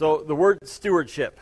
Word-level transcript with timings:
So 0.00 0.24
the 0.26 0.34
word 0.34 0.66
stewardship, 0.66 1.38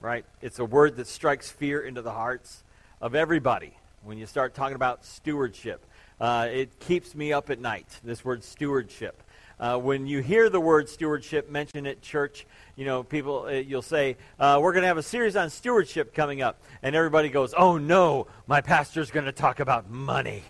right? 0.00 0.24
It's 0.42 0.58
a 0.58 0.64
word 0.64 0.96
that 0.96 1.06
strikes 1.06 1.52
fear 1.52 1.80
into 1.80 2.02
the 2.02 2.10
hearts 2.10 2.64
of 3.00 3.14
everybody 3.14 3.74
when 4.02 4.18
you 4.18 4.26
start 4.26 4.54
talking 4.54 4.74
about 4.74 5.04
stewardship. 5.04 5.86
Uh, 6.20 6.48
it 6.50 6.80
keeps 6.80 7.14
me 7.14 7.32
up 7.32 7.48
at 7.48 7.60
night, 7.60 7.86
this 8.02 8.24
word 8.24 8.42
stewardship. 8.42 9.22
Uh, 9.60 9.78
when 9.78 10.08
you 10.08 10.20
hear 10.20 10.50
the 10.50 10.58
word 10.58 10.88
stewardship 10.88 11.48
mentioned 11.48 11.86
at 11.86 12.02
church, 12.02 12.44
you 12.74 12.84
know, 12.84 13.04
people, 13.04 13.44
uh, 13.44 13.50
you'll 13.52 13.82
say, 13.82 14.16
uh, 14.40 14.58
we're 14.60 14.72
going 14.72 14.82
to 14.82 14.88
have 14.88 14.98
a 14.98 15.02
series 15.04 15.36
on 15.36 15.48
stewardship 15.48 16.12
coming 16.12 16.42
up. 16.42 16.60
And 16.82 16.96
everybody 16.96 17.28
goes, 17.28 17.54
oh 17.56 17.78
no, 17.78 18.26
my 18.48 18.62
pastor's 18.62 19.12
going 19.12 19.26
to 19.26 19.32
talk 19.32 19.60
about 19.60 19.88
money. 19.88 20.42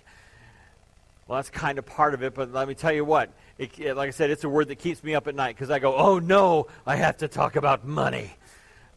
Well, 1.29 1.37
that's 1.37 1.50
kind 1.50 1.79
of 1.79 1.84
part 1.84 2.14
of 2.14 2.23
it, 2.23 2.34
but 2.34 2.53
let 2.53 2.66
me 2.66 2.75
tell 2.75 2.93
you 2.93 3.05
what. 3.05 3.30
It, 3.59 3.96
like 3.96 4.09
I 4.09 4.11
said, 4.11 4.30
it's 4.30 4.45
a 4.45 4.48
word 4.48 4.68
that 4.68 4.77
keeps 4.77 5.02
me 5.02 5.14
up 5.14 5.27
at 5.27 5.34
night 5.34 5.56
because 5.56 5.70
I 5.70 5.79
go, 5.79 5.96
oh 5.96 6.18
no, 6.18 6.66
I 6.86 6.96
have 6.96 7.18
to 7.18 7.29
talk 7.29 7.56
about 7.56 7.86
money. 7.86 8.32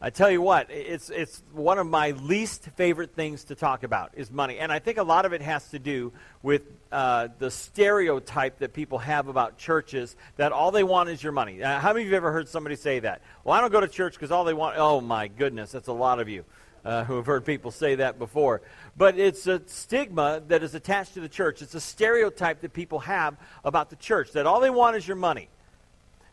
I 0.02 0.08
tell 0.08 0.30
you 0.30 0.40
what, 0.40 0.70
it's, 0.70 1.10
it's 1.10 1.42
one 1.52 1.78
of 1.78 1.86
my 1.86 2.12
least 2.12 2.64
favorite 2.74 3.14
things 3.14 3.44
to 3.44 3.54
talk 3.54 3.82
about 3.82 4.12
is 4.14 4.30
money. 4.30 4.58
And 4.58 4.72
I 4.72 4.78
think 4.78 4.96
a 4.96 5.02
lot 5.02 5.26
of 5.26 5.34
it 5.34 5.42
has 5.42 5.68
to 5.70 5.78
do 5.78 6.14
with 6.42 6.62
uh, 6.90 7.28
the 7.38 7.50
stereotype 7.50 8.60
that 8.60 8.72
people 8.72 8.96
have 8.96 9.28
about 9.28 9.58
churches 9.58 10.16
that 10.36 10.52
all 10.52 10.70
they 10.70 10.84
want 10.84 11.10
is 11.10 11.22
your 11.22 11.32
money. 11.32 11.62
Uh, 11.62 11.78
how 11.78 11.92
many 11.92 12.04
of 12.04 12.08
you 12.08 12.14
have 12.14 12.22
ever 12.22 12.32
heard 12.32 12.48
somebody 12.48 12.76
say 12.76 13.00
that? 13.00 13.20
Well, 13.44 13.54
I 13.54 13.60
don't 13.60 13.70
go 13.70 13.80
to 13.80 13.88
church 13.88 14.14
because 14.14 14.30
all 14.30 14.44
they 14.44 14.54
want, 14.54 14.76
oh 14.78 15.02
my 15.02 15.28
goodness, 15.28 15.70
that's 15.72 15.88
a 15.88 15.92
lot 15.92 16.18
of 16.18 16.30
you 16.30 16.46
uh, 16.84 17.04
who 17.04 17.16
have 17.16 17.26
heard 17.26 17.44
people 17.44 17.70
say 17.70 17.96
that 17.96 18.18
before. 18.18 18.62
But 18.96 19.18
it's 19.18 19.46
a 19.46 19.62
stigma 19.66 20.42
that 20.48 20.62
is 20.62 20.74
attached 20.74 21.14
to 21.14 21.20
the 21.20 21.28
church. 21.28 21.62
It's 21.62 21.74
a 21.74 21.80
stereotype 21.80 22.60
that 22.62 22.72
people 22.72 23.00
have 23.00 23.36
about 23.64 23.90
the 23.90 23.96
church 23.96 24.32
that 24.32 24.46
all 24.46 24.60
they 24.60 24.70
want 24.70 24.96
is 24.96 25.06
your 25.06 25.16
money. 25.16 25.48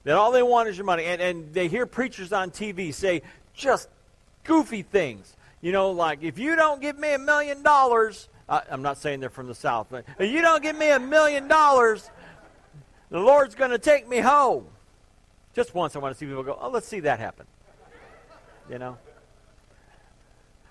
That 0.04 0.16
all 0.16 0.32
they 0.32 0.44
want 0.44 0.70
is 0.70 0.78
your 0.78 0.86
money. 0.86 1.04
And, 1.04 1.22
and 1.22 1.54
they 1.54 1.68
hear 1.68 1.86
preachers 1.86 2.32
on 2.32 2.52
TV 2.52 2.94
say, 2.94 3.24
just 3.54 3.90
goofy 4.44 4.84
things. 4.84 5.36
You 5.62 5.72
know, 5.72 5.92
like 5.92 6.24
if 6.24 6.40
you 6.40 6.56
don't 6.56 6.82
give 6.82 6.98
me 6.98 7.14
a 7.14 7.20
million 7.20 7.64
dollars, 7.64 8.30
I'm 8.48 8.82
not 8.82 8.98
saying 8.98 9.20
they're 9.20 9.30
from 9.30 9.48
the 9.48 9.56
South, 9.56 9.88
but 9.90 10.06
if 10.20 10.32
you 10.32 10.42
don't 10.42 10.64
give 10.64 10.78
me 10.78 10.90
a 10.92 11.00
million 11.00 11.48
dollars, 11.48 12.10
the 13.10 13.20
Lord's 13.20 13.56
going 13.56 13.72
to 13.72 13.80
take 13.80 14.08
me 14.08 14.20
home. 14.20 14.68
Just 15.54 15.74
once 15.74 15.96
I 15.96 16.00
want 16.00 16.16
to 16.16 16.20
see 16.20 16.26
people 16.26 16.44
go, 16.44 16.58
oh, 16.60 16.70
let's 16.70 16.88
see 16.88 17.02
that 17.02 17.20
happen. 17.20 17.46
You 18.70 18.80
know? 18.80 18.98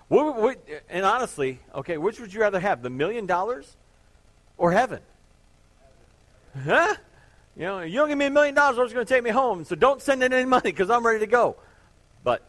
What, 0.09 0.37
what, 0.37 0.57
and 0.89 1.05
honestly, 1.05 1.59
okay, 1.75 1.97
which 1.97 2.19
would 2.19 2.33
you 2.33 2.39
rather 2.39 2.59
have, 2.59 2.81
the 2.81 2.89
million 2.89 3.25
dollars 3.25 3.75
or 4.57 4.71
heaven? 4.71 5.01
Huh? 6.63 6.95
You 7.55 7.63
know, 7.63 7.81
you 7.81 7.95
don't 7.95 8.07
give 8.07 8.17
me 8.17 8.25
a 8.25 8.29
million 8.29 8.55
dollars, 8.55 8.77
Lord's 8.77 8.93
going 8.93 9.05
to 9.05 9.13
take 9.13 9.23
me 9.23 9.31
home, 9.31 9.65
so 9.65 9.75
don't 9.75 10.01
send 10.01 10.23
in 10.23 10.31
any 10.31 10.45
money 10.45 10.71
because 10.71 10.89
I'm 10.89 11.05
ready 11.05 11.19
to 11.19 11.27
go. 11.27 11.57
But 12.23 12.41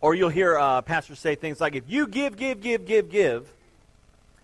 or 0.00 0.14
you'll 0.14 0.28
hear 0.28 0.58
uh, 0.58 0.82
pastors 0.82 1.18
say 1.18 1.34
things 1.34 1.60
like, 1.60 1.74
if 1.74 1.84
you 1.88 2.06
give, 2.06 2.36
give, 2.36 2.60
give, 2.60 2.84
give, 2.84 3.10
give, 3.10 3.52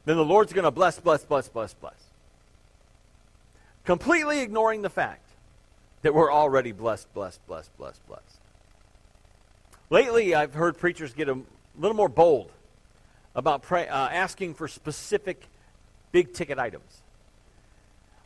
then 0.04 0.16
the 0.16 0.24
Lord's 0.24 0.52
going 0.52 0.64
to 0.64 0.70
bless, 0.70 0.98
bless, 0.98 1.24
bless, 1.24 1.48
bless, 1.48 1.74
bless. 1.74 1.94
Completely 3.84 4.40
ignoring 4.40 4.82
the 4.82 4.90
fact 4.90 5.28
that 6.02 6.14
we're 6.14 6.32
already 6.32 6.72
blessed, 6.72 7.12
blessed, 7.14 7.46
blessed, 7.46 7.76
blessed, 7.78 8.06
blessed. 8.06 8.40
Lately, 9.90 10.34
I've 10.34 10.54
heard 10.54 10.76
preachers 10.78 11.12
get 11.12 11.28
a 11.28 11.38
little 11.78 11.96
more 11.96 12.08
bold 12.08 12.50
about 13.34 13.62
pray, 13.62 13.88
uh, 13.88 14.08
asking 14.08 14.54
for 14.54 14.68
specific 14.68 15.48
big 16.12 16.32
ticket 16.32 16.58
items. 16.58 17.02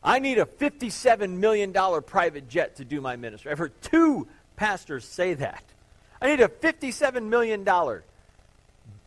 I 0.03 0.19
need 0.19 0.39
a 0.39 0.45
$57 0.45 1.31
million 1.31 1.73
private 2.03 2.49
jet 2.49 2.77
to 2.77 2.85
do 2.85 3.01
my 3.01 3.17
ministry. 3.17 3.51
I've 3.51 3.59
heard 3.59 3.81
two 3.83 4.29
pastors 4.57 5.05
say 5.05 5.35
that. 5.35 5.63
I 6.21 6.29
need 6.29 6.41
a 6.41 6.49
$57 6.49 7.23
million 7.25 7.67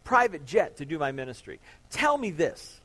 private 0.03 0.45
jet 0.45 0.77
to 0.77 0.85
do 0.85 0.97
my 0.97 1.11
ministry. 1.11 1.59
Tell 1.89 2.17
me 2.17 2.31
this. 2.31 2.79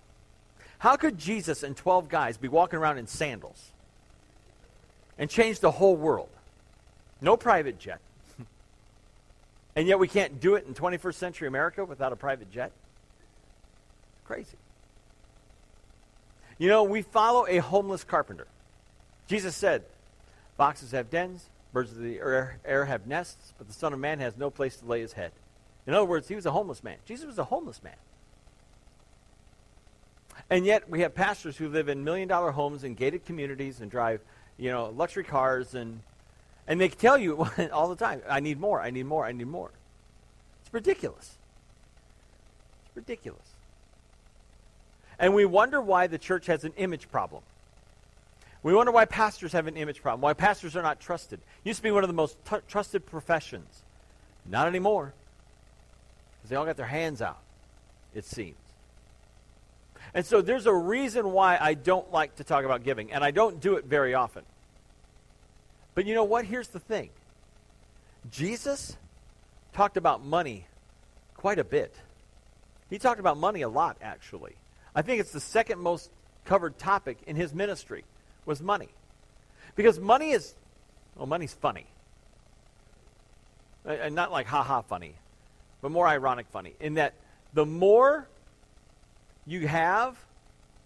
How 0.79 0.97
could 0.97 1.19
Jesus 1.19 1.63
and 1.63 1.77
12 1.77 2.09
guys 2.09 2.37
be 2.37 2.49
walking 2.49 2.79
around 2.79 2.99
in 2.99 3.07
sandals 3.07 3.73
and 5.19 5.31
change 5.31 5.61
the 5.61 5.71
whole 5.71 5.97
world? 5.97 6.29
No 7.21 7.37
private 7.37 7.79
jet. 7.79 8.01
And 9.77 9.87
yet 9.87 9.99
we 9.99 10.09
can't 10.09 10.41
do 10.41 10.57
it 10.57 10.67
in 10.67 10.75
21st 10.75 11.15
century 11.15 11.47
America 11.47 11.85
without 11.85 12.13
a 12.13 12.17
private 12.17 12.51
jet? 12.51 12.73
Crazy. 14.25 14.57
You 16.59 16.69
know, 16.69 16.83
we 16.83 17.03
follow 17.03 17.47
a 17.47 17.59
homeless 17.59 18.03
carpenter. 18.03 18.47
Jesus 19.29 19.55
said, 19.55 19.85
Foxes 20.57 20.93
have 20.93 21.11
dens, 21.11 21.49
Birds 21.77 21.93
of 21.93 21.99
the 21.99 22.19
air 22.19 22.85
have 22.87 23.07
nests, 23.07 23.53
but 23.59 23.67
the 23.67 23.75
Son 23.75 23.93
of 23.93 23.99
Man 23.99 24.19
has 24.21 24.39
no 24.39 24.49
place 24.49 24.79
to 24.79 24.87
lay 24.87 25.03
his 25.03 25.13
head. 25.13 25.31
In 25.87 25.93
other 25.93 26.07
words, 26.07 26.27
he 26.27 26.35
was 26.35 26.47
a 26.47 26.51
homeless 26.51 26.83
man. 26.83 26.97
Jesus 27.05 27.27
was 27.27 27.39
a 27.39 27.45
homeless 27.45 27.83
man. 27.83 27.97
And 30.49 30.65
yet 30.65 30.89
we 30.89 31.03
have 31.03 31.15
pastors 31.15 31.59
who 31.59 31.69
live 31.69 31.91
in 31.91 32.03
million 32.03 32.29
dollar 32.29 32.51
homes 32.51 32.83
in 32.83 32.95
gated 32.95 33.27
communities 33.27 33.83
and 33.83 33.91
drive, 33.91 34.23
you 34.57 34.71
know, 34.71 34.87
luxury 34.87 35.25
cars 35.25 35.75
and 35.75 36.01
and 36.67 36.81
they 36.81 36.89
tell 36.89 37.17
you 37.17 37.47
all 37.73 37.89
the 37.89 37.97
time, 37.97 38.23
I 38.29 38.41
need 38.41 38.59
more, 38.59 38.81
I 38.81 38.91
need 38.91 39.07
more, 39.07 39.25
I 39.25 39.33
need 39.33 39.47
more. 39.47 39.71
It's 40.65 40.73
ridiculous. 40.73 41.37
It's 42.87 42.97
ridiculous. 42.97 43.41
And 45.19 45.35
we 45.35 45.45
wonder 45.45 45.81
why 45.81 46.07
the 46.07 46.19
church 46.19 46.47
has 46.47 46.65
an 46.65 46.73
image 46.77 47.11
problem. 47.11 47.43
We 48.63 48.75
wonder 48.75 48.91
why 48.91 49.05
pastors 49.05 49.53
have 49.53 49.67
an 49.69 49.77
image 49.77 50.03
problem, 50.03 50.21
why 50.21 50.35
pastors 50.35 50.77
are 50.77 50.83
not 50.83 50.99
trusted. 50.99 51.41
Used 51.63 51.79
to 51.79 51.83
be 51.83 51.91
one 51.93 52.03
of 52.03 52.09
the 52.09 52.15
most 52.15 52.37
t- 52.45 52.57
trusted 52.69 53.07
professions. 53.07 53.83
Not 54.45 54.67
anymore. 54.67 55.15
Because 56.39 56.51
they 56.51 56.57
all 56.57 56.65
got 56.65 56.77
their 56.77 56.87
hands 56.87 57.23
out, 57.23 57.39
it 58.15 58.25
seems. 58.25 58.57
And 60.15 60.27
so 60.27 60.41
there's 60.43 60.67
a 60.67 60.75
reason 60.75 61.33
why 61.33 61.59
I 61.61 61.75
don't 61.75 62.11
like 62.13 62.37
to 62.37 62.45
talk 62.45 62.65
about 62.65 62.85
giving, 62.85 63.13
and 63.13 63.23
I 63.23 63.31
don't 63.31 63.61
do 63.61 63.77
it 63.77 63.85
very 63.85 64.15
often. 64.15 64.45
But 65.97 66.05
you 66.05 66.15
know 66.15 66.25
what? 66.25 66.45
Here's 66.45 66.69
the 66.69 66.79
thing 66.79 67.09
Jesus 68.31 68.97
talked 69.73 69.97
about 69.97 70.25
money 70.25 70.67
quite 71.35 71.59
a 71.59 71.65
bit. 71.65 71.93
He 72.91 72.99
talked 72.99 73.19
about 73.19 73.39
money 73.39 73.63
a 73.63 73.69
lot, 73.69 73.97
actually. 74.01 74.55
I 74.95 75.03
think 75.03 75.21
it's 75.21 75.33
the 75.33 75.41
second 75.41 75.81
most 75.81 76.11
covered 76.45 76.79
topic 76.79 77.19
in 77.27 77.35
his 77.35 77.53
ministry 77.53 78.05
was 78.45 78.63
money. 78.63 78.89
Because 79.75 79.99
money 79.99 80.31
is, 80.31 80.55
well, 81.17 81.27
money's 81.27 81.55
funny. 81.55 81.87
And 83.87 84.15
not 84.15 84.31
like 84.31 84.47
ha 84.47 84.63
ha 84.63 84.83
funny, 84.83 85.15
but 85.81 85.91
more 85.91 86.07
ironic 86.07 86.47
funny. 86.53 86.75
In 86.79 86.95
that 86.95 87.15
the 87.55 87.65
more 87.65 88.29
you 89.47 89.67
have, 89.67 90.19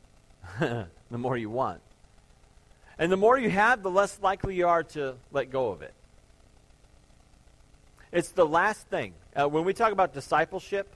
the 0.61 0.87
more 1.11 1.37
you 1.37 1.51
want. 1.51 1.81
And 3.01 3.11
the 3.11 3.17
more 3.17 3.39
you 3.39 3.49
have, 3.49 3.83
the 3.83 3.91
less 3.91 4.21
likely 4.21 4.55
you 4.55 4.69
are 4.69 4.83
to 4.83 5.17
let 5.33 5.51
go 5.51 5.71
of 5.71 5.81
it. 5.81 5.95
It's 8.13 8.29
the 8.29 8.45
last 8.45 8.87
thing. 8.89 9.15
Uh, 9.35 9.49
when 9.49 9.65
we 9.65 9.73
talk 9.73 9.93
about 9.93 10.13
discipleship, 10.13 10.87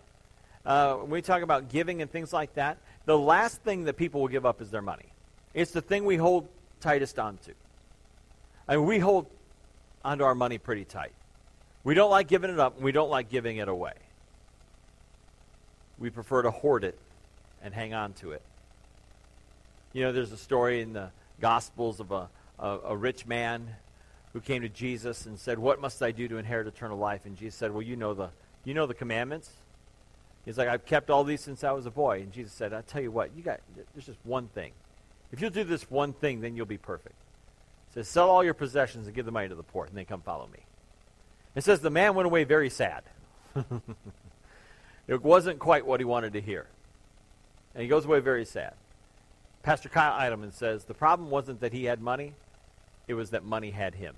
uh, 0.67 0.97
when 0.97 1.11
we 1.11 1.23
talk 1.23 1.41
about 1.41 1.71
giving 1.71 2.03
and 2.03 2.11
things 2.11 2.31
like 2.31 2.55
that, 2.57 2.77
the 3.07 3.17
last 3.17 3.63
thing 3.63 3.85
that 3.85 3.97
people 3.97 4.21
will 4.21 4.29
give 4.29 4.45
up 4.45 4.61
is 4.61 4.71
their 4.71 4.83
money. 4.83 5.07
It's 5.55 5.71
the 5.71 5.81
thing 5.81 6.05
we 6.05 6.17
hold 6.17 6.47
tightest 6.79 7.19
onto. 7.19 7.55
Mean, 8.69 8.85
we 8.85 8.99
hold 8.99 9.27
onto 10.05 10.25
our 10.25 10.35
money 10.35 10.59
pretty 10.59 10.85
tight. 10.85 11.13
We 11.85 11.95
don't 11.95 12.11
like 12.11 12.29
giving 12.29 12.51
it 12.51 12.61
up, 12.61 12.77
and 12.77 12.85
we 12.85 12.93
don't 12.93 13.11
like 13.11 13.31
giving 13.31 13.57
it 13.57 13.69
away. 13.69 13.95
We 15.99 16.11
prefer 16.11 16.43
to 16.43 16.51
hoard 16.51 16.85
it 16.85 16.99
and 17.63 17.73
hang 17.73 17.95
on 17.95 18.13
to 18.15 18.33
it. 18.33 18.43
You 19.95 20.03
know, 20.03 20.13
there's 20.13 20.33
a 20.33 20.37
story 20.37 20.83
in 20.83 20.93
the 20.93 21.11
Gospels 21.45 22.01
of 22.01 22.11
a, 22.11 22.31
a, 22.59 22.79
a 22.87 22.97
rich 22.97 23.27
man 23.27 23.69
who 24.33 24.41
came 24.41 24.63
to 24.63 24.69
Jesus 24.71 25.27
and 25.27 25.39
said, 25.39 25.59
What 25.59 25.79
must 25.79 26.03
I 26.03 26.11
do 26.11 26.27
to 26.27 26.39
inherit 26.39 26.67
eternal 26.67 26.97
life? 26.97 27.27
And 27.27 27.37
Jesus 27.37 27.55
said, 27.55 27.71
Well, 27.71 27.83
you 27.83 27.97
know 27.97 28.15
the, 28.15 28.31
you 28.65 28.73
know 28.73 28.87
the 28.87 28.95
commandments. 28.95 29.51
He's 30.47 30.57
like, 30.57 30.69
I've 30.69 30.87
kept 30.87 31.11
all 31.11 31.23
these 31.23 31.43
since 31.43 31.63
I 31.63 31.73
was 31.73 31.85
a 31.85 31.91
boy. 31.91 32.21
And 32.21 32.33
Jesus 32.33 32.55
said, 32.55 32.73
I'll 32.73 32.83
tell 32.83 33.03
you 33.03 33.11
what, 33.11 33.37
you 33.37 33.43
got 33.43 33.61
there's 33.93 34.07
just 34.07 34.21
one 34.25 34.49
thing. 34.49 34.73
If 35.33 35.43
you'll 35.43 35.51
do 35.51 35.65
this 35.65 35.91
one 35.91 36.15
thing, 36.15 36.41
then 36.41 36.57
you'll 36.57 36.65
be 36.65 36.79
perfect. 36.79 37.17
It 37.91 37.93
says, 37.93 38.09
sell 38.09 38.31
all 38.31 38.43
your 38.43 38.55
possessions 38.55 39.07
and 39.07 39.15
give 39.15 39.27
the 39.27 39.31
money 39.31 39.51
to 39.51 39.55
the 39.55 39.63
poor, 39.63 39.85
and 39.85 39.95
then 39.95 40.07
come 40.07 40.23
follow 40.23 40.49
me. 40.51 40.61
It 41.55 41.63
says 41.63 41.81
the 41.81 41.91
man 41.91 42.15
went 42.15 42.25
away 42.25 42.45
very 42.45 42.71
sad. 42.71 43.05
it 45.07 45.23
wasn't 45.23 45.59
quite 45.59 45.85
what 45.85 46.01
he 46.01 46.05
wanted 46.05 46.33
to 46.33 46.41
hear. 46.41 46.69
And 47.75 47.83
he 47.83 47.89
goes 47.91 48.07
away 48.07 48.21
very 48.21 48.47
sad. 48.47 48.73
Pastor 49.65 49.89
Kyle 49.89 50.13
Idleman 50.13 50.53
says 50.53 50.85
the 50.85 50.95
problem 50.95 51.31
wasn't 51.31 51.61
that 51.61 51.73
he 51.73 51.85
had 51.85 52.01
money, 52.01 52.35
it 53.09 53.15
was 53.15 53.31
that 53.31 53.45
money 53.45 53.71
had 53.71 53.95
him. 53.95 54.15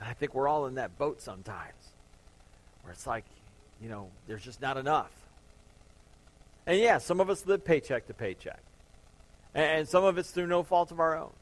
And 0.00 0.08
I 0.08 0.14
think 0.14 0.34
we're 0.34 0.48
all 0.48 0.66
in 0.66 0.74
that 0.74 0.98
boat 0.98 1.22
sometimes, 1.22 1.92
where 2.82 2.92
it's 2.92 3.06
like, 3.06 3.24
you 3.80 3.88
know, 3.88 4.08
there's 4.26 4.42
just 4.42 4.60
not 4.60 4.76
enough. 4.76 5.12
And 6.66 6.80
yeah, 6.80 6.98
some 6.98 7.20
of 7.20 7.30
us 7.30 7.46
live 7.46 7.64
paycheck 7.64 8.08
to 8.08 8.14
paycheck. 8.14 8.60
And 9.54 9.88
some 9.88 10.04
of 10.04 10.18
it's 10.18 10.30
through 10.30 10.48
no 10.48 10.64
fault 10.64 10.90
of 10.90 10.98
our 10.98 11.16
own. 11.16 11.32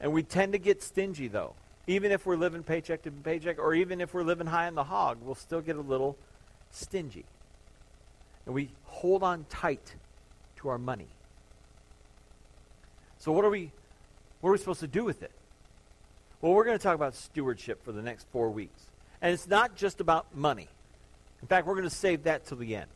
And 0.00 0.12
we 0.12 0.22
tend 0.22 0.52
to 0.52 0.58
get 0.58 0.82
stingy, 0.82 1.28
though. 1.28 1.54
Even 1.86 2.12
if 2.12 2.26
we're 2.26 2.36
living 2.36 2.62
paycheck 2.62 3.02
to 3.02 3.10
paycheck, 3.10 3.58
or 3.58 3.74
even 3.74 4.00
if 4.00 4.12
we're 4.12 4.22
living 4.22 4.46
high 4.46 4.66
on 4.66 4.74
the 4.74 4.84
hog, 4.84 5.18
we'll 5.22 5.34
still 5.34 5.60
get 5.60 5.76
a 5.76 5.80
little 5.80 6.16
stingy. 6.70 7.24
And 8.44 8.54
we 8.54 8.70
hold 8.84 9.22
on 9.22 9.44
tight 9.48 9.94
our 10.68 10.78
money. 10.78 11.08
So 13.18 13.32
what 13.32 13.44
are 13.44 13.50
we 13.50 13.70
what 14.40 14.50
are 14.50 14.52
we 14.52 14.58
supposed 14.58 14.80
to 14.80 14.86
do 14.86 15.04
with 15.04 15.22
it? 15.22 15.32
Well, 16.42 16.52
we're 16.52 16.64
going 16.64 16.76
to 16.76 16.82
talk 16.82 16.94
about 16.94 17.14
stewardship 17.14 17.82
for 17.82 17.92
the 17.92 18.02
next 18.02 18.26
4 18.30 18.50
weeks. 18.50 18.82
And 19.22 19.32
it's 19.32 19.48
not 19.48 19.74
just 19.74 20.02
about 20.02 20.36
money. 20.36 20.68
In 21.40 21.48
fact, 21.48 21.66
we're 21.66 21.74
going 21.74 21.88
to 21.88 21.94
save 21.94 22.24
that 22.24 22.44
till 22.44 22.58
the 22.58 22.76
end. 22.76 22.90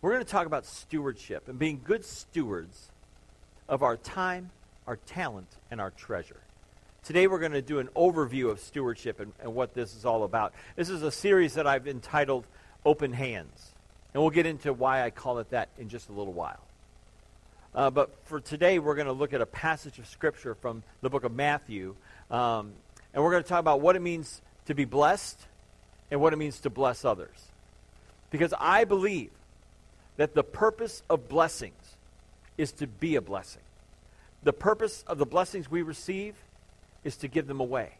We're 0.00 0.12
going 0.12 0.24
to 0.24 0.30
talk 0.30 0.46
about 0.46 0.64
stewardship 0.64 1.48
and 1.48 1.58
being 1.58 1.80
good 1.82 2.04
stewards 2.04 2.92
of 3.68 3.82
our 3.82 3.96
time, 3.96 4.50
our 4.86 4.96
talent, 4.96 5.48
and 5.70 5.80
our 5.80 5.90
treasure. 5.90 6.40
Today 7.02 7.26
we're 7.26 7.38
going 7.38 7.52
to 7.52 7.62
do 7.62 7.78
an 7.78 7.88
overview 7.96 8.50
of 8.50 8.60
stewardship 8.60 9.20
and, 9.20 9.32
and, 9.40 9.54
what 9.54 9.74
this 9.74 9.94
is 9.96 10.04
all 10.04 10.24
about. 10.24 10.52
This 10.76 10.90
is 10.90 11.02
a 11.02 11.10
series 11.10 11.54
that 11.54 11.66
I've 11.66 11.88
entitled 11.88 12.46
Open 12.84 13.12
Hands. 13.12 13.74
And 14.16 14.22
we'll 14.22 14.30
get 14.30 14.46
into 14.46 14.72
why 14.72 15.04
I 15.04 15.10
call 15.10 15.40
it 15.40 15.50
that 15.50 15.68
in 15.76 15.90
just 15.90 16.08
a 16.08 16.12
little 16.12 16.32
while. 16.32 16.62
Uh, 17.74 17.90
but 17.90 18.14
for 18.24 18.40
today, 18.40 18.78
we're 18.78 18.94
going 18.94 19.08
to 19.08 19.12
look 19.12 19.34
at 19.34 19.42
a 19.42 19.46
passage 19.46 19.98
of 19.98 20.06
Scripture 20.06 20.54
from 20.54 20.82
the 21.02 21.10
book 21.10 21.24
of 21.24 21.34
Matthew. 21.34 21.94
Um, 22.30 22.72
and 23.12 23.22
we're 23.22 23.32
going 23.32 23.42
to 23.42 23.48
talk 23.50 23.60
about 23.60 23.82
what 23.82 23.94
it 23.94 24.00
means 24.00 24.40
to 24.68 24.74
be 24.74 24.86
blessed 24.86 25.38
and 26.10 26.18
what 26.18 26.32
it 26.32 26.36
means 26.36 26.60
to 26.60 26.70
bless 26.70 27.04
others. 27.04 27.36
Because 28.30 28.54
I 28.58 28.84
believe 28.84 29.32
that 30.16 30.34
the 30.34 30.42
purpose 30.42 31.02
of 31.10 31.28
blessings 31.28 31.96
is 32.56 32.72
to 32.72 32.86
be 32.86 33.16
a 33.16 33.20
blessing. 33.20 33.60
The 34.44 34.54
purpose 34.54 35.04
of 35.06 35.18
the 35.18 35.26
blessings 35.26 35.70
we 35.70 35.82
receive 35.82 36.36
is 37.04 37.18
to 37.18 37.28
give 37.28 37.48
them 37.48 37.60
away. 37.60 37.90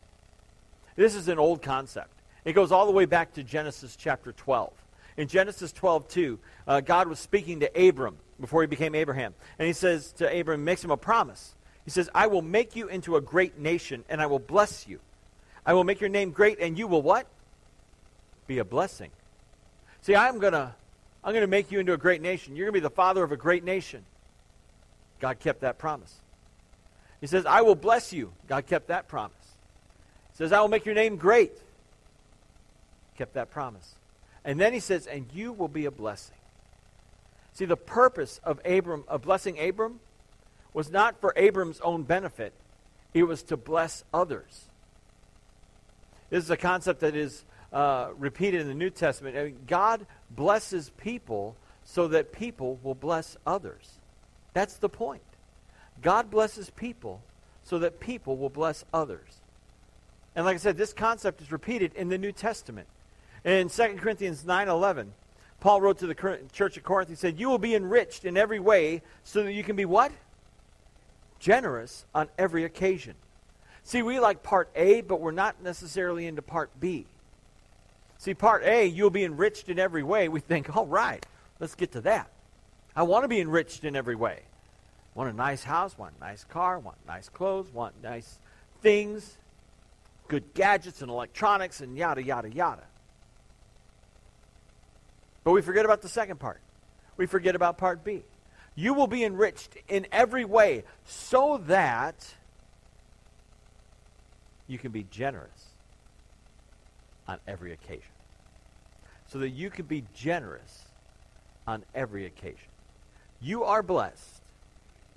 This 0.96 1.14
is 1.14 1.28
an 1.28 1.38
old 1.38 1.60
concept. 1.60 2.14
It 2.46 2.54
goes 2.54 2.72
all 2.72 2.86
the 2.86 2.92
way 2.92 3.04
back 3.04 3.34
to 3.34 3.42
Genesis 3.42 3.96
chapter 3.96 4.32
12. 4.32 4.72
In 5.16 5.28
Genesis 5.28 5.72
12, 5.72 6.08
2, 6.08 6.38
uh, 6.66 6.80
God 6.80 7.08
was 7.08 7.18
speaking 7.18 7.60
to 7.60 7.88
Abram 7.88 8.18
before 8.40 8.62
he 8.62 8.66
became 8.66 8.94
Abraham. 8.94 9.34
And 9.58 9.66
he 9.66 9.72
says 9.72 10.12
to 10.12 10.40
Abram, 10.40 10.64
makes 10.64 10.84
him 10.84 10.90
a 10.90 10.96
promise. 10.96 11.54
He 11.84 11.90
says, 11.90 12.10
I 12.14 12.26
will 12.26 12.42
make 12.42 12.76
you 12.76 12.88
into 12.88 13.16
a 13.16 13.20
great 13.20 13.58
nation, 13.58 14.04
and 14.08 14.20
I 14.20 14.26
will 14.26 14.38
bless 14.38 14.86
you. 14.86 15.00
I 15.64 15.74
will 15.74 15.84
make 15.84 16.00
your 16.00 16.10
name 16.10 16.32
great, 16.32 16.58
and 16.60 16.78
you 16.78 16.86
will 16.86 17.02
what? 17.02 17.26
Be 18.46 18.58
a 18.58 18.64
blessing. 18.64 19.10
See, 20.02 20.14
I'm 20.14 20.38
going 20.38 20.52
to 20.52 20.74
I'm 21.26 21.32
going 21.32 21.42
to 21.42 21.48
make 21.48 21.72
you 21.72 21.80
into 21.80 21.92
a 21.92 21.96
great 21.96 22.22
nation. 22.22 22.54
You're 22.54 22.66
going 22.66 22.74
to 22.74 22.80
be 22.80 22.88
the 22.88 22.94
father 22.94 23.24
of 23.24 23.32
a 23.32 23.36
great 23.36 23.64
nation. 23.64 24.04
God 25.18 25.40
kept 25.40 25.62
that 25.62 25.76
promise. 25.76 26.14
He 27.20 27.26
says, 27.26 27.44
I 27.44 27.62
will 27.62 27.74
bless 27.74 28.12
you. 28.12 28.32
God 28.46 28.66
kept 28.66 28.88
that 28.88 29.08
promise. 29.08 29.34
He 30.30 30.36
says, 30.36 30.52
I 30.52 30.60
will 30.60 30.68
make 30.68 30.86
your 30.86 30.94
name 30.94 31.16
great. 31.16 31.50
Kept 33.18 33.34
that 33.34 33.50
promise. 33.50 33.96
And 34.46 34.60
then 34.60 34.72
he 34.72 34.80
says, 34.80 35.08
and 35.08 35.26
you 35.34 35.52
will 35.52 35.68
be 35.68 35.84
a 35.84 35.90
blessing. 35.90 36.36
See, 37.52 37.64
the 37.64 37.76
purpose 37.76 38.40
of 38.44 38.60
Abram, 38.64 39.04
of 39.08 39.22
blessing 39.22 39.58
Abram, 39.58 39.98
was 40.72 40.90
not 40.90 41.20
for 41.20 41.32
Abram's 41.36 41.80
own 41.80 42.04
benefit. 42.04 42.52
It 43.12 43.24
was 43.24 43.42
to 43.44 43.56
bless 43.56 44.04
others. 44.14 44.66
This 46.30 46.44
is 46.44 46.50
a 46.50 46.56
concept 46.56 47.00
that 47.00 47.16
is 47.16 47.44
uh, 47.72 48.10
repeated 48.16 48.60
in 48.60 48.68
the 48.68 48.74
New 48.74 48.90
Testament. 48.90 49.36
I 49.36 49.44
mean, 49.44 49.58
God 49.66 50.06
blesses 50.30 50.90
people 50.96 51.56
so 51.82 52.08
that 52.08 52.30
people 52.30 52.78
will 52.82 52.94
bless 52.94 53.36
others. 53.46 53.98
That's 54.52 54.76
the 54.76 54.88
point. 54.88 55.22
God 56.02 56.30
blesses 56.30 56.70
people 56.70 57.20
so 57.64 57.80
that 57.80 57.98
people 57.98 58.36
will 58.36 58.50
bless 58.50 58.84
others. 58.92 59.40
And 60.36 60.44
like 60.44 60.54
I 60.54 60.58
said, 60.58 60.76
this 60.76 60.92
concept 60.92 61.40
is 61.40 61.50
repeated 61.50 61.94
in 61.94 62.10
the 62.10 62.18
New 62.18 62.32
Testament. 62.32 62.86
In 63.46 63.68
2 63.68 63.98
Corinthians 63.98 64.44
9:11, 64.44 65.12
Paul 65.60 65.80
wrote 65.80 65.98
to 65.98 66.08
the 66.08 66.46
church 66.52 66.76
at 66.76 66.82
Corinth, 66.82 67.08
he 67.08 67.14
said, 67.14 67.38
"You 67.38 67.48
will 67.48 67.58
be 67.58 67.76
enriched 67.76 68.24
in 68.24 68.36
every 68.36 68.58
way 68.58 69.02
so 69.22 69.44
that 69.44 69.52
you 69.52 69.62
can 69.62 69.76
be 69.76 69.84
what? 69.84 70.10
Generous 71.38 72.06
on 72.12 72.28
every 72.36 72.64
occasion." 72.64 73.14
See, 73.84 74.02
we 74.02 74.18
like 74.18 74.42
part 74.42 74.68
A, 74.74 75.00
but 75.00 75.20
we're 75.20 75.30
not 75.30 75.62
necessarily 75.62 76.26
into 76.26 76.42
part 76.42 76.80
B. 76.80 77.06
See, 78.18 78.34
part 78.34 78.64
A, 78.64 78.84
you'll 78.84 79.10
be 79.10 79.22
enriched 79.22 79.68
in 79.68 79.78
every 79.78 80.02
way. 80.02 80.28
We 80.28 80.40
think, 80.40 80.74
all 80.74 80.86
right, 80.86 81.24
let's 81.60 81.76
get 81.76 81.92
to 81.92 82.00
that. 82.00 82.28
I 82.96 83.04
want 83.04 83.22
to 83.22 83.28
be 83.28 83.40
enriched 83.40 83.84
in 83.84 83.94
every 83.94 84.16
way. 84.16 84.42
Want 85.14 85.30
a 85.30 85.32
nice 85.32 85.62
house, 85.62 85.96
want 85.96 86.16
a 86.16 86.20
nice 86.20 86.42
car, 86.42 86.80
want 86.80 86.96
nice 87.06 87.28
clothes, 87.28 87.70
want 87.72 88.02
nice 88.02 88.40
things, 88.80 89.38
good 90.26 90.52
gadgets 90.52 91.00
and 91.00 91.10
electronics, 91.10 91.80
and 91.80 91.96
yada, 91.96 92.24
yada, 92.24 92.50
yada. 92.50 92.82
But 95.46 95.52
we 95.52 95.62
forget 95.62 95.84
about 95.84 96.02
the 96.02 96.08
second 96.08 96.40
part. 96.40 96.60
We 97.16 97.26
forget 97.26 97.54
about 97.54 97.78
part 97.78 98.02
B. 98.02 98.24
You 98.74 98.94
will 98.94 99.06
be 99.06 99.22
enriched 99.22 99.76
in 99.86 100.08
every 100.10 100.44
way 100.44 100.82
so 101.04 101.62
that 101.68 102.34
you 104.66 104.76
can 104.76 104.90
be 104.90 105.06
generous 105.08 105.66
on 107.28 107.38
every 107.46 107.72
occasion. 107.72 108.10
So 109.28 109.38
that 109.38 109.50
you 109.50 109.70
can 109.70 109.86
be 109.86 110.02
generous 110.12 110.86
on 111.64 111.84
every 111.94 112.26
occasion. 112.26 112.68
You 113.40 113.62
are 113.62 113.84
blessed 113.84 114.42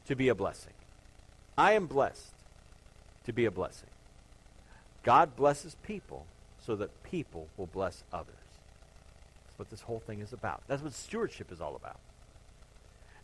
to 0.06 0.16
be 0.16 0.30
a 0.30 0.36
blessing. 0.36 0.74
I 1.58 1.72
am 1.72 1.88
blessed 1.88 2.36
to 3.26 3.34
be 3.34 3.46
a 3.46 3.52
blessing. 3.52 3.90
God 5.02 5.36
blesses 5.36 5.76
people 5.82 6.28
so 6.64 6.76
that 6.76 7.02
people 7.02 7.48
will 7.58 7.66
bless 7.66 8.04
others. 8.14 8.39
What 9.60 9.70
this 9.70 9.82
whole 9.82 10.00
thing 10.00 10.22
is 10.22 10.32
about. 10.32 10.64
That's 10.68 10.82
what 10.82 10.94
stewardship 10.94 11.52
is 11.52 11.60
all 11.60 11.76
about. 11.76 12.00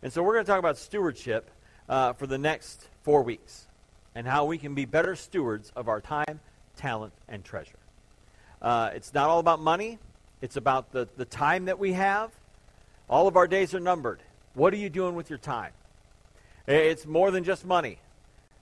And 0.02 0.12
so 0.12 0.22
we're 0.22 0.34
going 0.34 0.44
to 0.44 0.50
talk 0.50 0.58
about 0.58 0.76
stewardship 0.76 1.50
uh, 1.88 2.12
for 2.12 2.26
the 2.26 2.36
next 2.36 2.88
four 3.04 3.22
weeks 3.22 3.66
and 4.14 4.26
how 4.26 4.44
we 4.44 4.58
can 4.58 4.74
be 4.74 4.84
better 4.84 5.16
stewards 5.16 5.72
of 5.74 5.88
our 5.88 6.02
time, 6.02 6.40
talent, 6.76 7.14
and 7.26 7.42
treasure. 7.42 7.78
Uh, 8.60 8.90
it's 8.94 9.14
not 9.14 9.30
all 9.30 9.38
about 9.38 9.60
money. 9.60 9.98
It's 10.42 10.56
about 10.56 10.92
the, 10.92 11.08
the 11.16 11.24
time 11.24 11.64
that 11.64 11.78
we 11.78 11.94
have. 11.94 12.30
All 13.08 13.28
of 13.28 13.36
our 13.38 13.48
days 13.48 13.74
are 13.74 13.80
numbered. 13.80 14.20
What 14.52 14.74
are 14.74 14.78
you 14.78 14.90
doing 14.90 15.14
with 15.14 15.30
your 15.30 15.38
time? 15.38 15.72
It's 16.66 17.06
more 17.06 17.30
than 17.30 17.44
just 17.44 17.64
money. 17.64 17.98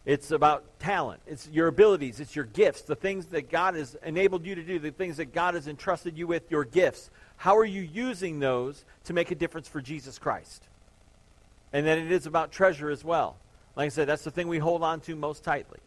It's 0.06 0.30
about 0.30 0.78
talent. 0.80 1.22
It's 1.26 1.48
your 1.48 1.68
abilities. 1.68 2.20
It's 2.20 2.36
your 2.36 2.44
gifts. 2.44 2.82
The 2.82 2.94
things 2.94 3.26
that 3.26 3.50
God 3.50 3.74
has 3.74 3.96
enabled 4.04 4.44
you 4.44 4.54
to 4.54 4.62
do. 4.62 4.78
The 4.78 4.90
things 4.90 5.16
that 5.16 5.32
God 5.32 5.54
has 5.54 5.66
entrusted 5.66 6.18
you 6.18 6.26
with. 6.26 6.50
Your 6.50 6.64
gifts. 6.64 7.10
How 7.36 7.56
are 7.56 7.64
you 7.64 7.80
using 7.80 8.38
those 8.38 8.84
to 9.04 9.14
make 9.14 9.30
a 9.30 9.34
difference 9.34 9.66
for 9.66 9.80
Jesus 9.80 10.18
Christ? 10.18 10.62
And 11.72 11.86
then 11.86 11.98
it 11.98 12.12
is 12.12 12.26
about 12.26 12.52
treasure 12.52 12.90
as 12.90 13.02
well. 13.02 13.36
Like 13.76 13.86
I 13.86 13.88
said, 13.88 14.06
that's 14.06 14.24
the 14.24 14.30
thing 14.30 14.46
we 14.46 14.58
hold 14.58 14.82
on 14.82 15.00
to 15.00 15.16
most 15.16 15.42
tightly. 15.42 15.80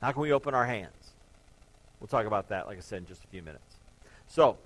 How 0.00 0.12
can 0.12 0.22
we 0.22 0.32
open 0.32 0.54
our 0.54 0.64
hands? 0.64 0.92
We'll 2.00 2.08
talk 2.08 2.26
about 2.26 2.48
that, 2.48 2.66
like 2.66 2.78
I 2.78 2.80
said, 2.80 2.98
in 2.98 3.06
just 3.06 3.24
a 3.24 3.26
few 3.26 3.42
minutes. 3.42 3.76
So, 4.28 4.56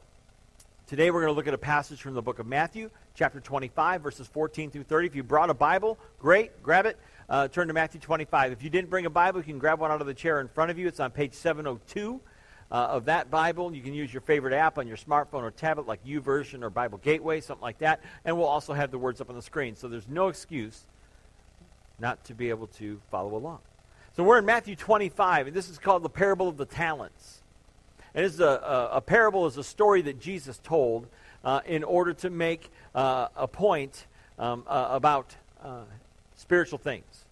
today 0.86 1.10
we're 1.10 1.20
going 1.20 1.32
to 1.32 1.36
look 1.36 1.46
at 1.46 1.54
a 1.54 1.58
passage 1.58 2.00
from 2.00 2.14
the 2.14 2.22
book 2.22 2.38
of 2.38 2.46
Matthew, 2.46 2.90
chapter 3.14 3.40
25, 3.40 4.02
verses 4.02 4.26
14 4.26 4.70
through 4.70 4.84
30. 4.84 5.06
If 5.06 5.16
you 5.16 5.22
brought 5.22 5.50
a 5.50 5.54
Bible, 5.54 5.98
great, 6.20 6.62
grab 6.62 6.86
it. 6.86 6.98
Uh, 7.28 7.46
turn 7.46 7.68
to 7.68 7.74
Matthew 7.74 8.00
25. 8.00 8.52
If 8.52 8.62
you 8.62 8.70
didn't 8.70 8.88
bring 8.88 9.04
a 9.04 9.10
Bible, 9.10 9.40
you 9.40 9.44
can 9.44 9.58
grab 9.58 9.80
one 9.80 9.90
out 9.90 10.00
of 10.00 10.06
the 10.06 10.14
chair 10.14 10.40
in 10.40 10.48
front 10.48 10.70
of 10.70 10.78
you. 10.78 10.88
It's 10.88 10.98
on 10.98 11.10
page 11.10 11.34
702 11.34 12.22
uh, 12.70 12.74
of 12.74 13.04
that 13.04 13.30
Bible. 13.30 13.74
You 13.74 13.82
can 13.82 13.92
use 13.92 14.10
your 14.10 14.22
favorite 14.22 14.54
app 14.54 14.78
on 14.78 14.88
your 14.88 14.96
smartphone 14.96 15.42
or 15.42 15.50
tablet, 15.50 15.86
like 15.86 16.02
YouVersion 16.06 16.62
or 16.62 16.70
Bible 16.70 16.96
Gateway, 16.96 17.42
something 17.42 17.62
like 17.62 17.80
that. 17.80 18.00
And 18.24 18.38
we'll 18.38 18.46
also 18.46 18.72
have 18.72 18.90
the 18.90 18.96
words 18.96 19.20
up 19.20 19.28
on 19.28 19.36
the 19.36 19.42
screen. 19.42 19.76
So 19.76 19.88
there's 19.88 20.08
no 20.08 20.28
excuse 20.28 20.86
not 21.98 22.24
to 22.24 22.34
be 22.34 22.48
able 22.48 22.68
to 22.68 22.98
follow 23.10 23.36
along. 23.36 23.58
So 24.16 24.24
we're 24.24 24.38
in 24.38 24.46
Matthew 24.46 24.74
25, 24.74 25.48
and 25.48 25.56
this 25.56 25.68
is 25.68 25.78
called 25.78 26.02
the 26.02 26.08
parable 26.08 26.48
of 26.48 26.56
the 26.56 26.64
talents. 26.64 27.42
And 28.14 28.24
this 28.24 28.32
is 28.32 28.40
a, 28.40 28.44
a, 28.44 28.88
a 28.96 29.00
parable 29.02 29.46
is 29.46 29.58
a 29.58 29.64
story 29.64 30.00
that 30.02 30.18
Jesus 30.18 30.58
told 30.64 31.08
uh, 31.44 31.60
in 31.66 31.84
order 31.84 32.14
to 32.14 32.30
make 32.30 32.70
uh, 32.94 33.28
a 33.36 33.46
point 33.46 34.06
um, 34.38 34.64
uh, 34.66 34.88
about 34.90 35.36
uh, 35.62 35.82
spiritual 36.38 36.78
things. 36.78 37.24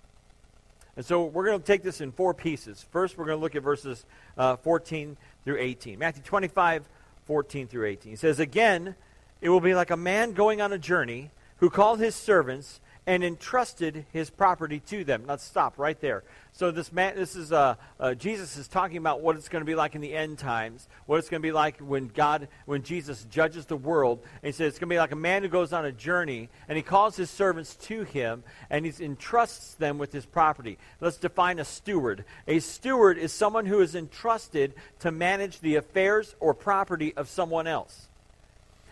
And 0.96 1.04
so 1.04 1.24
we're 1.24 1.46
going 1.46 1.60
to 1.60 1.64
take 1.64 1.82
this 1.82 2.00
in 2.00 2.12
four 2.12 2.34
pieces. 2.34 2.84
First, 2.90 3.16
we're 3.16 3.26
going 3.26 3.38
to 3.38 3.42
look 3.42 3.54
at 3.54 3.62
verses 3.62 4.04
uh, 4.36 4.56
14 4.56 5.16
through 5.44 5.58
18. 5.58 5.98
Matthew 5.98 6.22
25, 6.22 6.88
14 7.26 7.68
through 7.68 7.86
18. 7.86 8.12
He 8.12 8.16
says, 8.16 8.40
Again, 8.40 8.94
it 9.40 9.48
will 9.48 9.60
be 9.60 9.74
like 9.74 9.90
a 9.90 9.96
man 9.96 10.32
going 10.32 10.60
on 10.60 10.72
a 10.72 10.78
journey 10.78 11.30
who 11.58 11.70
called 11.70 12.00
his 12.00 12.14
servants 12.14 12.80
and 13.06 13.22
entrusted 13.22 14.04
his 14.12 14.30
property 14.30 14.80
to 14.80 15.04
them. 15.04 15.24
Let's 15.26 15.44
stop 15.44 15.78
right 15.78 15.98
there. 16.00 16.24
So 16.52 16.70
this 16.70 16.90
man, 16.90 17.14
this 17.14 17.36
is 17.36 17.52
uh, 17.52 17.76
uh, 18.00 18.14
Jesus 18.14 18.56
is 18.56 18.66
talking 18.66 18.96
about 18.96 19.20
what 19.20 19.36
it's 19.36 19.48
going 19.48 19.60
to 19.60 19.66
be 19.66 19.74
like 19.74 19.94
in 19.94 20.00
the 20.00 20.14
end 20.14 20.38
times, 20.38 20.88
what 21.04 21.18
it's 21.18 21.28
going 21.28 21.40
to 21.40 21.46
be 21.46 21.52
like 21.52 21.78
when 21.78 22.08
God, 22.08 22.48
when 22.64 22.82
Jesus 22.82 23.24
judges 23.30 23.66
the 23.66 23.76
world. 23.76 24.20
And 24.42 24.46
he 24.46 24.52
says 24.52 24.68
it's 24.68 24.78
going 24.78 24.88
to 24.88 24.94
be 24.94 24.98
like 24.98 25.12
a 25.12 25.16
man 25.16 25.42
who 25.42 25.48
goes 25.48 25.72
on 25.72 25.84
a 25.84 25.92
journey, 25.92 26.48
and 26.68 26.76
he 26.76 26.82
calls 26.82 27.14
his 27.14 27.30
servants 27.30 27.76
to 27.76 28.02
him, 28.02 28.42
and 28.70 28.84
he 28.84 29.04
entrusts 29.04 29.74
them 29.74 29.98
with 29.98 30.12
his 30.12 30.26
property. 30.26 30.78
Let's 31.00 31.18
define 31.18 31.58
a 31.58 31.64
steward. 31.64 32.24
A 32.48 32.58
steward 32.58 33.18
is 33.18 33.32
someone 33.32 33.66
who 33.66 33.80
is 33.80 33.94
entrusted 33.94 34.74
to 35.00 35.12
manage 35.12 35.60
the 35.60 35.76
affairs 35.76 36.34
or 36.40 36.54
property 36.54 37.14
of 37.14 37.28
someone 37.28 37.66
else. 37.66 38.08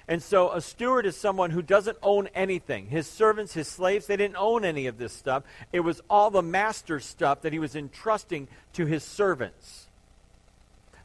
And 0.07 0.23
so 0.23 0.53
a 0.53 0.61
steward 0.61 1.07
is 1.07 1.17
someone 1.17 1.51
who 1.51 1.63
doesn't 1.63 1.99
own 2.03 2.29
anything. 2.35 2.87
His 2.87 3.07
servants, 3.07 3.55
his 3.55 3.69
slaves, 3.69 4.07
they 4.07 4.17
didn't 4.17 4.37
own 4.37 4.65
any 4.65 4.87
of 4.87 4.99
this 4.99 5.13
stuff. 5.13 5.45
It 5.73 5.81
was 5.81 6.03
all 6.11 6.31
the 6.31 6.43
master's 6.43 7.05
stuff 7.05 7.43
that 7.43 7.53
he 7.53 7.59
was 7.59 7.75
entrusting 7.75 8.49
to 8.75 8.87
his 8.87 9.03
servants. 9.03 9.89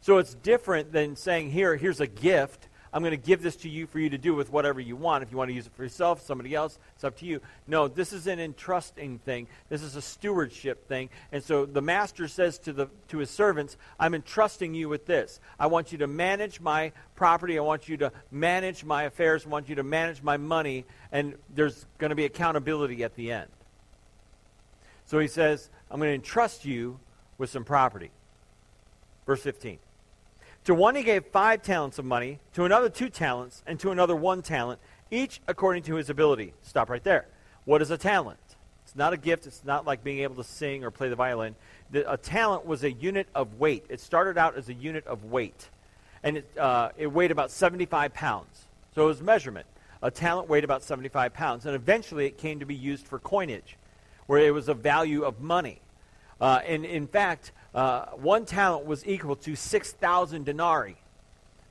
So 0.02 0.18
it's 0.18 0.34
different 0.34 0.92
than 0.92 1.16
saying, 1.16 1.52
here, 1.52 1.76
here's 1.76 2.00
a 2.00 2.08
gift 2.08 2.69
I'm 2.92 3.02
going 3.02 3.12
to 3.12 3.18
give 3.18 3.42
this 3.42 3.56
to 3.58 3.70
you 3.70 3.86
for 3.88 4.00
you 4.00 4.10
to 4.10 4.18
do 4.18 4.34
with 4.34 4.52
whatever 4.52 4.80
you 4.80 4.96
want. 4.96 5.24
If 5.24 5.32
you 5.32 5.38
want 5.38 5.50
to 5.50 5.54
use 5.54 5.68
it 5.68 5.74
for 5.74 5.84
yourself, 5.84 6.22
somebody 6.22 6.56
else, 6.56 6.80
it's 6.96 7.04
up 7.04 7.18
to 7.18 7.26
you. 7.26 7.42
No, 7.68 7.88
this 7.88 8.14
is 8.14 8.26
an 8.28 8.40
entrusting 8.40 9.20
thing. 9.20 9.48
This 9.70 9.84
is 9.84 9.96
a 9.96 10.02
stewardship 10.02 10.88
thing. 10.88 11.10
And 11.32 11.44
so 11.44 11.66
the 11.66 11.82
master 11.82 12.28
says 12.28 12.58
to 12.60 12.74
the 12.74 12.88
to 13.10 13.20
his 13.20 13.30
servants, 13.30 13.78
I'm 14.00 14.16
entrusting 14.16 14.74
you 14.74 14.90
with 14.90 15.06
this. 15.06 15.40
I 15.60 15.68
want 15.68 15.92
you 15.92 16.00
to 16.00 16.08
manage 16.08 16.60
my 16.60 16.92
property. 17.16 17.58
I 17.58 17.62
want 17.62 17.88
you 17.88 17.98
to 17.98 18.12
manage 18.32 18.84
my 18.84 19.04
affairs. 19.04 19.46
I 19.46 19.50
want 19.50 19.70
you 19.70 19.76
to 19.76 19.84
manage 19.84 20.24
my 20.24 20.38
money. 20.38 20.86
And 21.12 21.36
there's 21.54 21.86
going 21.98 22.10
to 22.10 22.16
be 22.16 22.26
accountability 22.26 23.04
at 23.04 23.16
the 23.16 23.32
end. 23.32 23.50
So 25.06 25.20
he 25.20 25.28
says, 25.28 25.70
I'm 25.90 26.00
going 26.00 26.10
to 26.10 26.16
entrust 26.16 26.66
you 26.66 27.00
with 27.38 27.50
some 27.50 27.64
property. 27.64 28.12
Verse 29.26 29.42
15. 29.42 29.80
To 30.70 30.76
one 30.76 30.94
he 30.94 31.02
gave 31.02 31.26
five 31.26 31.64
talents 31.64 31.98
of 31.98 32.06
money, 32.06 32.38
to 32.54 32.64
another 32.64 32.90
two 32.90 33.10
talents, 33.10 33.64
and 33.66 33.80
to 33.80 33.90
another 33.90 34.16
one 34.16 34.44
talent, 34.44 34.80
each 35.10 35.42
according 35.48 35.82
to 35.86 35.96
his 35.96 36.12
ability. 36.12 36.54
Stop 36.62 36.92
right 36.92 37.04
there. 37.04 37.26
What 37.66 37.82
is 37.82 37.90
a 37.90 37.98
talent? 37.98 38.38
It's 38.84 38.96
not 38.96 39.12
a 39.12 39.18
gift. 39.18 39.48
It's 39.48 39.66
not 39.66 39.88
like 39.88 40.04
being 40.04 40.20
able 40.20 40.36
to 40.36 40.44
sing 40.44 40.84
or 40.84 40.92
play 40.92 41.10
the 41.10 41.16
violin. 41.16 41.56
The, 41.90 42.14
a 42.14 42.18
talent 42.18 42.68
was 42.68 42.84
a 42.84 42.92
unit 42.92 43.28
of 43.34 43.56
weight. 43.56 43.84
It 43.90 44.00
started 44.00 44.38
out 44.38 44.58
as 44.58 44.70
a 44.70 44.76
unit 44.76 45.08
of 45.08 45.26
weight. 45.26 45.70
And 46.22 46.38
it, 46.38 46.48
uh, 46.56 46.90
it 47.00 47.08
weighed 47.08 47.32
about 47.32 47.50
75 47.50 48.14
pounds. 48.14 48.68
So 48.94 49.06
it 49.06 49.08
was 49.08 49.24
measurement. 49.24 49.66
A 50.04 50.12
talent 50.12 50.50
weighed 50.50 50.66
about 50.66 50.84
75 50.84 51.34
pounds. 51.34 51.66
And 51.66 51.74
eventually 51.74 52.28
it 52.28 52.38
came 52.38 52.60
to 52.60 52.68
be 52.68 52.76
used 52.76 53.08
for 53.08 53.18
coinage, 53.18 53.76
where 54.28 54.42
it 54.42 54.54
was 54.54 54.70
a 54.70 54.76
value 54.76 55.24
of 55.24 55.42
money. 55.42 55.82
Uh, 56.40 56.62
and 56.64 56.86
in 56.86 57.08
fact, 57.08 57.54
uh, 57.74 58.06
one 58.16 58.46
talent 58.46 58.86
was 58.86 59.06
equal 59.06 59.36
to 59.38 59.56
6,000 59.56 60.46
denarii. 60.46 60.96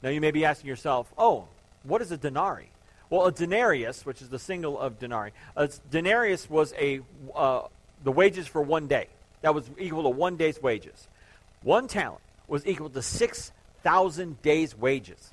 Now 0.03 0.11
you 0.11 0.21
may 0.21 0.31
be 0.31 0.45
asking 0.45 0.69
yourself, 0.69 1.13
oh, 1.19 1.49
what 1.83 2.03
is 2.03 2.13
a 2.13 2.17
denarii? 2.17 2.71
Well, 3.11 3.27
a 3.27 3.33
denarius, 3.33 4.05
which 4.05 4.21
is 4.21 4.29
the 4.29 4.39
single 4.39 4.79
of 4.79 4.99
denarii, 4.99 5.33
a 5.57 5.69
denarius 5.91 6.49
was 6.49 6.73
a, 6.79 7.01
uh, 7.35 7.63
the 8.05 8.13
wages 8.13 8.47
for 8.47 8.63
one 8.63 8.87
day. 8.87 9.09
That 9.43 9.55
was 9.55 9.71
equal 9.79 10.03
to 10.03 10.11
one 10.11 10.37
day's 10.37 10.61
wages. 10.63 11.09
One 11.63 11.89
talent 11.89 12.21
was 12.47 12.67
equal 12.67 12.91
to 12.91 13.03
6,000 13.03 14.43
days' 14.43 14.77
wages, 14.77 15.33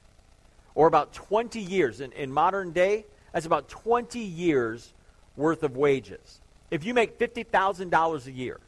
or 0.73 0.87
about 0.87 1.13
20 1.13 1.59
years. 1.59 2.01
In, 2.01 2.11
in 2.13 2.31
modern 2.31 2.71
day, 2.71 3.05
that's 3.33 3.45
about 3.45 3.67
20 3.67 4.19
years 4.19 4.93
worth 5.35 5.63
of 5.63 5.75
wages. 5.75 6.39
If 6.71 6.85
you 6.85 6.93
make 6.93 7.19
$50,000 7.19 8.25
a 8.25 8.31
year, 8.31 8.59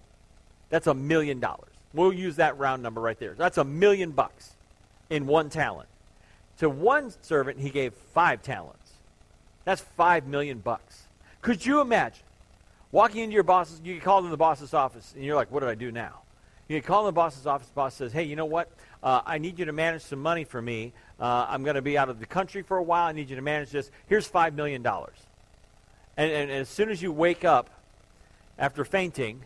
that's 0.69 0.87
a 0.87 0.93
million 0.93 1.39
dollars. 1.39 1.76
We'll 1.97 2.13
use 2.13 2.35
that 2.35 2.59
round 2.59 2.83
number 2.83 3.01
right 3.01 3.17
there. 3.19 3.33
That's 3.33 3.57
a 3.57 3.63
million 3.63 4.11
bucks 4.11 4.55
in 5.09 5.25
one 5.25 5.49
talent. 5.49 5.89
To 6.59 6.69
one 6.69 7.11
servant, 7.23 7.59
he 7.59 7.71
gave 7.71 7.91
five 8.13 8.43
talents. 8.43 8.91
That's 9.65 9.81
five 9.81 10.27
million 10.27 10.59
bucks. 10.59 11.07
Could 11.41 11.65
you 11.65 11.81
imagine 11.81 12.23
walking 12.91 13.23
into 13.23 13.33
your 13.33 13.41
boss's, 13.41 13.81
you 13.83 13.99
called 13.99 14.25
in 14.25 14.31
the 14.31 14.37
boss's 14.37 14.75
office, 14.75 15.11
and 15.15 15.25
you're 15.25 15.35
like, 15.35 15.51
what 15.51 15.61
did 15.61 15.69
I 15.69 15.75
do 15.75 15.91
now? 15.91 16.21
You 16.67 16.79
called 16.83 17.05
in 17.05 17.07
the 17.07 17.13
boss's 17.13 17.47
office, 17.47 17.67
the 17.67 17.73
boss 17.73 17.95
says, 17.95 18.11
hey, 18.11 18.23
you 18.23 18.35
know 18.35 18.45
what? 18.45 18.69
Uh, 19.01 19.21
I 19.25 19.39
need 19.39 19.57
you 19.57 19.65
to 19.65 19.73
manage 19.73 20.03
some 20.03 20.21
money 20.21 20.43
for 20.43 20.61
me. 20.61 20.93
Uh, 21.19 21.47
I'm 21.49 21.63
going 21.63 21.77
to 21.77 21.81
be 21.81 21.97
out 21.97 22.09
of 22.09 22.19
the 22.19 22.27
country 22.27 22.61
for 22.61 22.77
a 22.77 22.83
while. 22.83 23.07
I 23.07 23.11
need 23.11 23.27
you 23.27 23.37
to 23.37 23.41
manage 23.41 23.71
this. 23.71 23.89
Here's 24.05 24.29
$5 24.29 24.53
million. 24.53 24.85
And, 24.85 25.01
and, 26.17 26.31
and 26.31 26.51
as 26.51 26.69
soon 26.69 26.91
as 26.91 27.01
you 27.01 27.11
wake 27.11 27.43
up 27.43 27.71
after 28.59 28.85
fainting, 28.85 29.41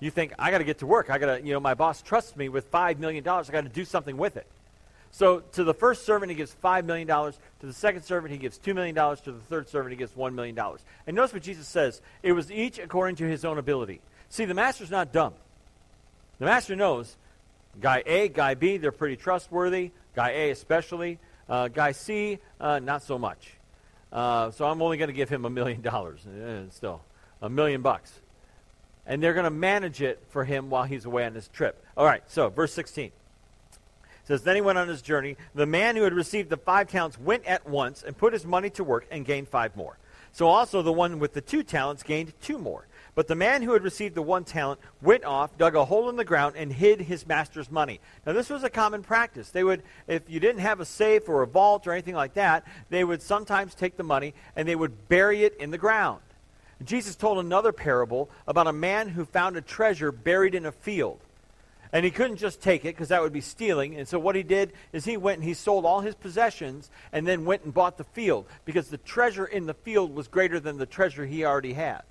you 0.00 0.10
think, 0.10 0.32
I 0.38 0.50
got 0.50 0.58
to 0.58 0.64
get 0.64 0.78
to 0.78 0.86
work. 0.86 1.10
I 1.10 1.18
got 1.18 1.36
to, 1.36 1.46
you 1.46 1.52
know, 1.52 1.60
my 1.60 1.74
boss 1.74 2.02
trusts 2.02 2.34
me 2.34 2.48
with 2.48 2.70
$5 2.70 2.98
million. 2.98 3.26
I 3.26 3.42
got 3.42 3.62
to 3.64 3.68
do 3.68 3.84
something 3.84 4.16
with 4.16 4.36
it. 4.36 4.46
So 5.12 5.40
to 5.40 5.64
the 5.64 5.74
first 5.74 6.06
servant, 6.06 6.30
he 6.30 6.36
gives 6.36 6.56
$5 6.62 6.84
million. 6.84 7.06
To 7.06 7.34
the 7.66 7.72
second 7.72 8.02
servant, 8.02 8.32
he 8.32 8.38
gives 8.38 8.58
$2 8.58 8.74
million. 8.74 8.94
To 8.94 9.32
the 9.32 9.40
third 9.40 9.68
servant, 9.68 9.92
he 9.92 9.96
gives 9.96 10.12
$1 10.12 10.34
million. 10.34 10.58
And 11.06 11.16
notice 11.16 11.34
what 11.34 11.42
Jesus 11.42 11.68
says 11.68 12.00
it 12.22 12.32
was 12.32 12.50
each 12.50 12.78
according 12.78 13.16
to 13.16 13.24
his 13.24 13.44
own 13.44 13.58
ability. 13.58 14.00
See, 14.30 14.46
the 14.46 14.54
master's 14.54 14.90
not 14.90 15.12
dumb. 15.12 15.34
The 16.38 16.46
master 16.46 16.76
knows 16.76 17.16
guy 17.80 18.02
A, 18.06 18.28
guy 18.28 18.54
B, 18.54 18.78
they're 18.78 18.92
pretty 18.92 19.16
trustworthy. 19.16 19.90
Guy 20.14 20.30
A, 20.30 20.50
especially. 20.50 21.18
Uh, 21.48 21.68
guy 21.68 21.92
C, 21.92 22.38
uh, 22.60 22.78
not 22.78 23.02
so 23.02 23.18
much. 23.18 23.50
Uh, 24.12 24.50
so 24.52 24.64
I'm 24.64 24.80
only 24.80 24.96
going 24.96 25.08
to 25.08 25.14
give 25.14 25.28
him 25.28 25.44
a 25.44 25.50
million 25.50 25.82
dollars. 25.82 26.24
Eh, 26.26 26.62
still, 26.70 27.02
a 27.42 27.50
million 27.50 27.82
bucks 27.82 28.12
and 29.06 29.22
they're 29.22 29.34
going 29.34 29.44
to 29.44 29.50
manage 29.50 30.02
it 30.02 30.22
for 30.28 30.44
him 30.44 30.70
while 30.70 30.84
he's 30.84 31.04
away 31.04 31.24
on 31.24 31.34
his 31.34 31.48
trip. 31.48 31.84
All 31.96 32.06
right, 32.06 32.22
so 32.26 32.48
verse 32.48 32.72
16 32.72 33.12
says, 34.30 34.42
Then 34.42 34.54
he 34.54 34.60
went 34.60 34.78
on 34.78 34.88
his 34.88 35.02
journey. 35.02 35.36
The 35.54 35.66
man 35.66 35.96
who 35.96 36.02
had 36.02 36.14
received 36.14 36.50
the 36.50 36.56
five 36.56 36.88
talents 36.88 37.18
went 37.18 37.44
at 37.46 37.68
once 37.68 38.02
and 38.02 38.16
put 38.16 38.32
his 38.32 38.46
money 38.46 38.70
to 38.70 38.84
work 38.84 39.06
and 39.10 39.24
gained 39.24 39.48
five 39.48 39.76
more. 39.76 39.98
So 40.32 40.46
also 40.46 40.82
the 40.82 40.92
one 40.92 41.18
with 41.18 41.34
the 41.34 41.40
two 41.40 41.64
talents 41.64 42.04
gained 42.04 42.32
two 42.40 42.58
more. 42.58 42.86
But 43.16 43.26
the 43.26 43.34
man 43.34 43.62
who 43.62 43.72
had 43.72 43.82
received 43.82 44.14
the 44.14 44.22
one 44.22 44.44
talent 44.44 44.78
went 45.02 45.24
off, 45.24 45.58
dug 45.58 45.74
a 45.74 45.84
hole 45.84 46.08
in 46.08 46.16
the 46.16 46.24
ground, 46.24 46.54
and 46.56 46.72
hid 46.72 47.00
his 47.00 47.26
master's 47.26 47.70
money. 47.70 47.98
Now, 48.24 48.32
this 48.32 48.48
was 48.48 48.62
a 48.62 48.70
common 48.70 49.02
practice. 49.02 49.50
They 49.50 49.64
would, 49.64 49.82
if 50.06 50.22
you 50.30 50.38
didn't 50.38 50.60
have 50.60 50.78
a 50.78 50.84
safe 50.84 51.28
or 51.28 51.42
a 51.42 51.46
vault 51.46 51.88
or 51.88 51.92
anything 51.92 52.14
like 52.14 52.34
that, 52.34 52.64
they 52.88 53.02
would 53.02 53.20
sometimes 53.20 53.74
take 53.74 53.96
the 53.96 54.04
money 54.04 54.32
and 54.54 54.68
they 54.68 54.76
would 54.76 55.08
bury 55.08 55.42
it 55.42 55.56
in 55.58 55.72
the 55.72 55.78
ground. 55.78 56.20
Jesus 56.84 57.14
told 57.14 57.38
another 57.38 57.72
parable 57.72 58.30
about 58.46 58.66
a 58.66 58.72
man 58.72 59.08
who 59.08 59.24
found 59.24 59.56
a 59.56 59.60
treasure 59.60 60.12
buried 60.12 60.54
in 60.54 60.64
a 60.64 60.72
field. 60.72 61.20
And 61.92 62.04
he 62.04 62.10
couldn't 62.10 62.36
just 62.36 62.62
take 62.62 62.84
it 62.84 62.94
because 62.94 63.08
that 63.08 63.20
would 63.20 63.32
be 63.32 63.40
stealing. 63.40 63.96
And 63.96 64.06
so 64.06 64.18
what 64.18 64.36
he 64.36 64.42
did 64.42 64.72
is 64.92 65.04
he 65.04 65.16
went 65.16 65.38
and 65.38 65.44
he 65.44 65.54
sold 65.54 65.84
all 65.84 66.00
his 66.00 66.14
possessions 66.14 66.88
and 67.12 67.26
then 67.26 67.44
went 67.44 67.64
and 67.64 67.74
bought 67.74 67.98
the 67.98 68.04
field 68.04 68.46
because 68.64 68.88
the 68.88 68.98
treasure 68.98 69.44
in 69.44 69.66
the 69.66 69.74
field 69.74 70.14
was 70.14 70.28
greater 70.28 70.60
than 70.60 70.78
the 70.78 70.86
treasure 70.86 71.26
he 71.26 71.44
already 71.44 71.72
had. 71.72 72.02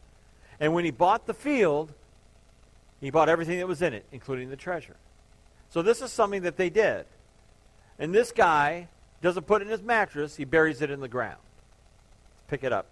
And 0.60 0.74
when 0.74 0.84
he 0.84 0.92
bought 0.92 1.26
the 1.26 1.34
field, 1.34 1.94
he 3.00 3.10
bought 3.10 3.30
everything 3.30 3.60
that 3.60 3.68
was 3.68 3.82
in 3.82 3.94
it, 3.94 4.06
including 4.12 4.50
the 4.50 4.58
treasure. 4.58 4.98
So 5.70 5.82
this 5.82 6.02
is 6.02 6.12
something 6.12 6.42
that 6.42 6.58
they 6.58 6.70
did. 6.70 7.06
And 7.98 8.14
this 8.14 8.34
guy 8.34 8.90
doesn't 9.22 9.48
put 9.48 9.62
it 9.62 9.66
in 9.66 9.72
his 9.72 9.82
mattress, 9.82 10.36
he 10.36 10.46
buries 10.46 10.82
it 10.82 10.92
in 10.92 11.00
the 11.00 11.08
ground. 11.08 11.40
Pick 12.48 12.64
it 12.64 12.74
up. 12.74 12.88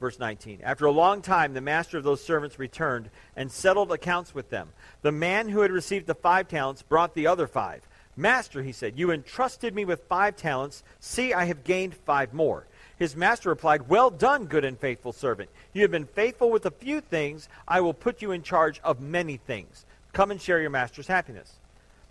Verse 0.00 0.18
19. 0.18 0.60
After 0.62 0.86
a 0.86 0.90
long 0.90 1.20
time, 1.20 1.52
the 1.52 1.60
master 1.60 1.98
of 1.98 2.04
those 2.04 2.24
servants 2.24 2.58
returned 2.58 3.10
and 3.36 3.52
settled 3.52 3.92
accounts 3.92 4.34
with 4.34 4.48
them. 4.48 4.70
The 5.02 5.12
man 5.12 5.50
who 5.50 5.60
had 5.60 5.70
received 5.70 6.06
the 6.06 6.14
five 6.14 6.48
talents 6.48 6.82
brought 6.82 7.14
the 7.14 7.26
other 7.26 7.46
five. 7.46 7.86
Master, 8.16 8.62
he 8.62 8.72
said, 8.72 8.98
you 8.98 9.10
entrusted 9.10 9.74
me 9.74 9.84
with 9.84 10.08
five 10.08 10.36
talents. 10.36 10.82
See, 11.00 11.34
I 11.34 11.44
have 11.44 11.64
gained 11.64 11.94
five 11.94 12.32
more. 12.32 12.66
His 12.98 13.14
master 13.14 13.50
replied, 13.50 13.88
Well 13.88 14.10
done, 14.10 14.46
good 14.46 14.64
and 14.64 14.78
faithful 14.78 15.12
servant. 15.12 15.50
You 15.74 15.82
have 15.82 15.90
been 15.90 16.06
faithful 16.06 16.50
with 16.50 16.66
a 16.66 16.70
few 16.70 17.00
things. 17.00 17.48
I 17.68 17.80
will 17.80 17.94
put 17.94 18.22
you 18.22 18.32
in 18.32 18.42
charge 18.42 18.80
of 18.80 19.00
many 19.00 19.36
things. 19.36 19.84
Come 20.12 20.30
and 20.30 20.40
share 20.40 20.60
your 20.60 20.70
master's 20.70 21.06
happiness. 21.06 21.58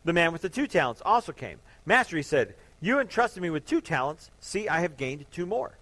The 0.05 0.13
man 0.13 0.31
with 0.31 0.41
the 0.41 0.49
two 0.49 0.67
talents 0.67 1.01
also 1.03 1.31
came. 1.31 1.59
Master, 1.85 2.17
he 2.17 2.23
said, 2.23 2.55
You 2.81 2.99
entrusted 2.99 3.41
me 3.41 3.49
with 3.49 3.65
two 3.65 3.81
talents. 3.81 4.31
See, 4.39 4.67
I 4.67 4.81
have 4.81 4.97
gained 4.97 5.25
two 5.31 5.45
more. 5.45 5.78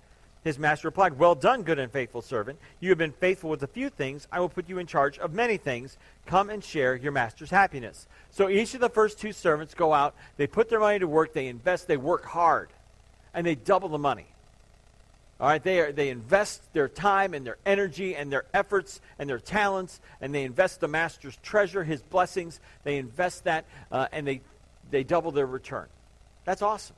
His 0.48 0.58
master 0.58 0.88
replied, 0.88 1.20
Well 1.20 1.36
done, 1.36 1.64
good 1.64 1.78
and 1.78 1.92
faithful 1.92 2.22
servant. 2.22 2.58
You 2.80 2.88
have 2.88 2.98
been 2.98 3.12
faithful 3.12 3.50
with 3.50 3.64
a 3.64 3.68
few 3.68 3.90
things. 3.90 4.30
I 4.32 4.40
will 4.40 4.48
put 4.48 4.70
you 4.70 4.78
in 4.78 4.88
charge 4.88 5.20
of 5.20 5.34
many 5.34 5.58
things. 5.58 5.98
Come 6.26 6.50
and 6.50 6.64
share 6.64 6.96
your 6.96 7.12
master's 7.12 7.50
happiness. 7.50 8.08
So 8.32 8.48
each 8.48 8.74
of 8.74 8.80
the 8.80 8.88
first 8.88 9.20
two 9.20 9.34
servants 9.34 9.74
go 9.74 9.92
out. 9.92 10.16
They 10.38 10.48
put 10.48 10.70
their 10.70 10.80
money 10.80 11.00
to 11.00 11.08
work. 11.08 11.34
They 11.34 11.48
invest. 11.48 11.90
They 11.90 11.98
work 11.98 12.24
hard. 12.24 12.70
And 13.34 13.46
they 13.46 13.56
double 13.56 13.90
the 13.90 13.98
money. 13.98 14.28
All 15.42 15.50
right, 15.50 15.62
they, 15.62 15.82
are, 15.82 15.92
they 15.92 16.08
invest 16.08 16.62
their 16.72 16.88
time 16.88 17.34
and 17.34 17.46
their 17.46 17.58
energy 17.66 18.16
and 18.16 18.32
their 18.32 18.46
efforts 18.54 19.02
and 19.20 19.30
their 19.30 19.40
talents, 19.40 20.00
and 20.22 20.34
they 20.34 20.46
invest 20.46 20.80
the 20.80 20.88
master's 20.88 21.36
treasure, 21.44 21.84
his 21.84 22.02
blessings. 22.02 22.62
They 22.86 22.98
invest 22.98 23.44
that, 23.44 23.66
uh, 23.92 24.08
and 24.14 24.26
they, 24.26 24.40
they 24.92 25.04
double 25.04 25.32
their 25.32 25.46
return. 25.46 25.88
That's 26.46 26.62
awesome. 26.62 26.96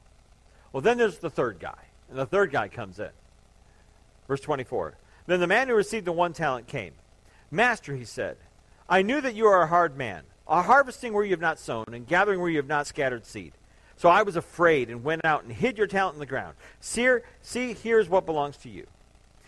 Well, 0.72 0.82
then 0.82 1.00
there's 1.00 1.18
the 1.18 1.32
third 1.32 1.60
guy, 1.60 1.82
and 2.10 2.18
the 2.20 2.28
third 2.28 2.52
guy 2.52 2.68
comes 2.68 3.00
in. 3.00 3.10
Verse 4.30 4.40
24. 4.40 4.94
Then 5.26 5.40
the 5.40 5.48
man 5.48 5.68
who 5.68 5.76
received 5.76 6.06
the 6.06 6.12
one 6.12 6.34
talent 6.34 6.68
came. 6.68 6.94
Master, 7.52 7.96
he 7.96 8.06
said, 8.06 8.38
I 8.88 9.02
knew 9.02 9.20
that 9.22 9.36
you 9.36 9.48
are 9.48 9.64
a 9.64 9.68
hard 9.68 9.98
man, 9.98 10.24
a 10.48 10.62
harvesting 10.62 11.14
where 11.14 11.24
you 11.24 11.32
have 11.32 11.42
not 11.42 11.60
sown, 11.60 11.86
and 11.92 12.08
gathering 12.08 12.40
where 12.40 12.50
you 12.50 12.58
have 12.58 12.68
not 12.68 12.86
scattered 12.88 13.26
seed. 13.26 13.54
So 13.98 14.08
I 14.08 14.22
was 14.22 14.36
afraid 14.36 14.90
and 14.90 15.04
went 15.04 15.26
out 15.26 15.44
and 15.44 15.52
hid 15.52 15.80
your 15.80 15.88
talent 15.88 16.14
in 16.14 16.20
the 16.20 16.26
ground. 16.28 16.56
See, 16.80 17.10
see, 17.42 17.74
here's 17.74 18.08
what 18.08 18.28
belongs 18.28 18.58
to 18.58 18.70
you. 18.70 18.86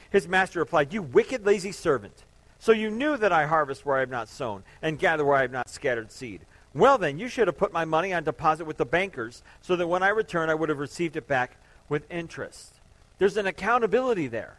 His 0.10 0.28
master 0.28 0.60
replied, 0.60 0.94
You 0.94 1.04
wicked, 1.04 1.46
lazy 1.46 1.72
servant. 1.72 2.24
So 2.60 2.72
you 2.72 2.90
knew 2.90 3.18
that 3.18 3.32
I 3.32 3.46
harvest 3.46 3.86
where 3.86 3.98
I 3.98 4.02
have 4.02 4.10
not 4.10 4.30
sown, 4.30 4.64
and 4.82 5.00
gather 5.00 5.24
where 5.24 5.38
I 5.38 5.44
have 5.44 5.52
not 5.52 5.70
scattered 5.70 6.12
seed. 6.12 6.42
Well, 6.74 6.98
then, 6.98 7.20
you 7.20 7.28
should 7.28 7.48
have 7.48 7.58
put 7.58 7.72
my 7.72 7.86
money 7.86 8.14
on 8.14 8.24
deposit 8.24 8.66
with 8.66 8.78
the 8.78 8.86
bankers, 8.86 9.44
so 9.62 9.76
that 9.76 9.88
when 9.88 10.04
I 10.04 10.10
return, 10.10 10.50
I 10.50 10.56
would 10.56 10.70
have 10.70 10.80
received 10.80 11.16
it 11.16 11.28
back 11.28 11.58
with 11.88 12.12
interest. 12.12 12.74
There's 13.20 13.38
an 13.38 13.46
accountability 13.46 14.28
there. 14.28 14.58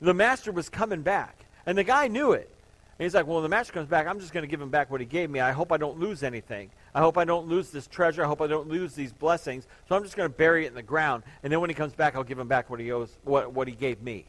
The 0.00 0.14
master 0.14 0.52
was 0.52 0.68
coming 0.68 1.02
back, 1.02 1.46
and 1.64 1.76
the 1.76 1.84
guy 1.84 2.08
knew 2.08 2.32
it. 2.32 2.50
And 2.98 3.04
he's 3.04 3.14
like, 3.14 3.26
Well, 3.26 3.36
when 3.36 3.42
the 3.42 3.48
master 3.48 3.72
comes 3.72 3.88
back, 3.88 4.06
I'm 4.06 4.20
just 4.20 4.32
going 4.32 4.42
to 4.42 4.48
give 4.48 4.60
him 4.60 4.70
back 4.70 4.90
what 4.90 5.00
he 5.00 5.06
gave 5.06 5.30
me. 5.30 5.40
I 5.40 5.52
hope 5.52 5.72
I 5.72 5.76
don't 5.76 5.98
lose 5.98 6.22
anything. 6.22 6.70
I 6.94 7.00
hope 7.00 7.18
I 7.18 7.24
don't 7.24 7.46
lose 7.46 7.70
this 7.70 7.86
treasure. 7.86 8.24
I 8.24 8.26
hope 8.26 8.40
I 8.40 8.46
don't 8.46 8.68
lose 8.68 8.94
these 8.94 9.12
blessings. 9.12 9.66
So 9.86 9.96
I'm 9.96 10.02
just 10.02 10.16
going 10.16 10.30
to 10.30 10.34
bury 10.34 10.64
it 10.64 10.68
in 10.68 10.74
the 10.74 10.82
ground. 10.82 11.24
And 11.42 11.52
then 11.52 11.60
when 11.60 11.68
he 11.68 11.74
comes 11.74 11.92
back, 11.92 12.16
I'll 12.16 12.24
give 12.24 12.38
him 12.38 12.48
back 12.48 12.70
what 12.70 12.80
he 12.80 12.90
owes, 12.90 13.14
what, 13.24 13.52
what 13.52 13.68
he 13.68 13.74
gave 13.74 14.00
me. 14.00 14.24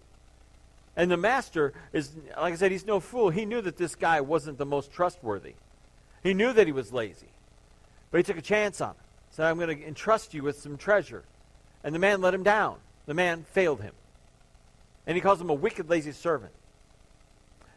And 0.97 1.09
the 1.09 1.15
master 1.15 1.73
is, 1.93 2.11
like 2.35 2.53
I 2.53 2.57
said, 2.57 2.71
he's 2.71 2.85
no 2.85 2.99
fool. 2.99 3.29
He 3.29 3.45
knew 3.45 3.61
that 3.61 3.77
this 3.77 3.95
guy 3.95 4.19
wasn't 4.19 4.57
the 4.57 4.65
most 4.65 4.91
trustworthy. 4.91 5.53
He 6.23 6.33
knew 6.33 6.51
that 6.51 6.65
he 6.65 6.73
was 6.73 6.91
lazy. 6.91 7.29
But 8.11 8.17
he 8.17 8.23
took 8.23 8.37
a 8.37 8.41
chance 8.41 8.81
on 8.81 8.89
him. 8.89 8.95
Said, 9.29 9.45
I'm 9.45 9.57
going 9.57 9.77
to 9.77 9.87
entrust 9.87 10.33
you 10.33 10.43
with 10.43 10.59
some 10.59 10.75
treasure. 10.75 11.23
And 11.83 11.95
the 11.95 11.99
man 11.99 12.19
let 12.19 12.33
him 12.33 12.43
down. 12.43 12.77
The 13.05 13.13
man 13.13 13.45
failed 13.53 13.81
him. 13.81 13.93
And 15.07 15.15
he 15.15 15.21
calls 15.21 15.41
him 15.41 15.49
a 15.49 15.53
wicked, 15.53 15.89
lazy 15.89 16.11
servant. 16.11 16.51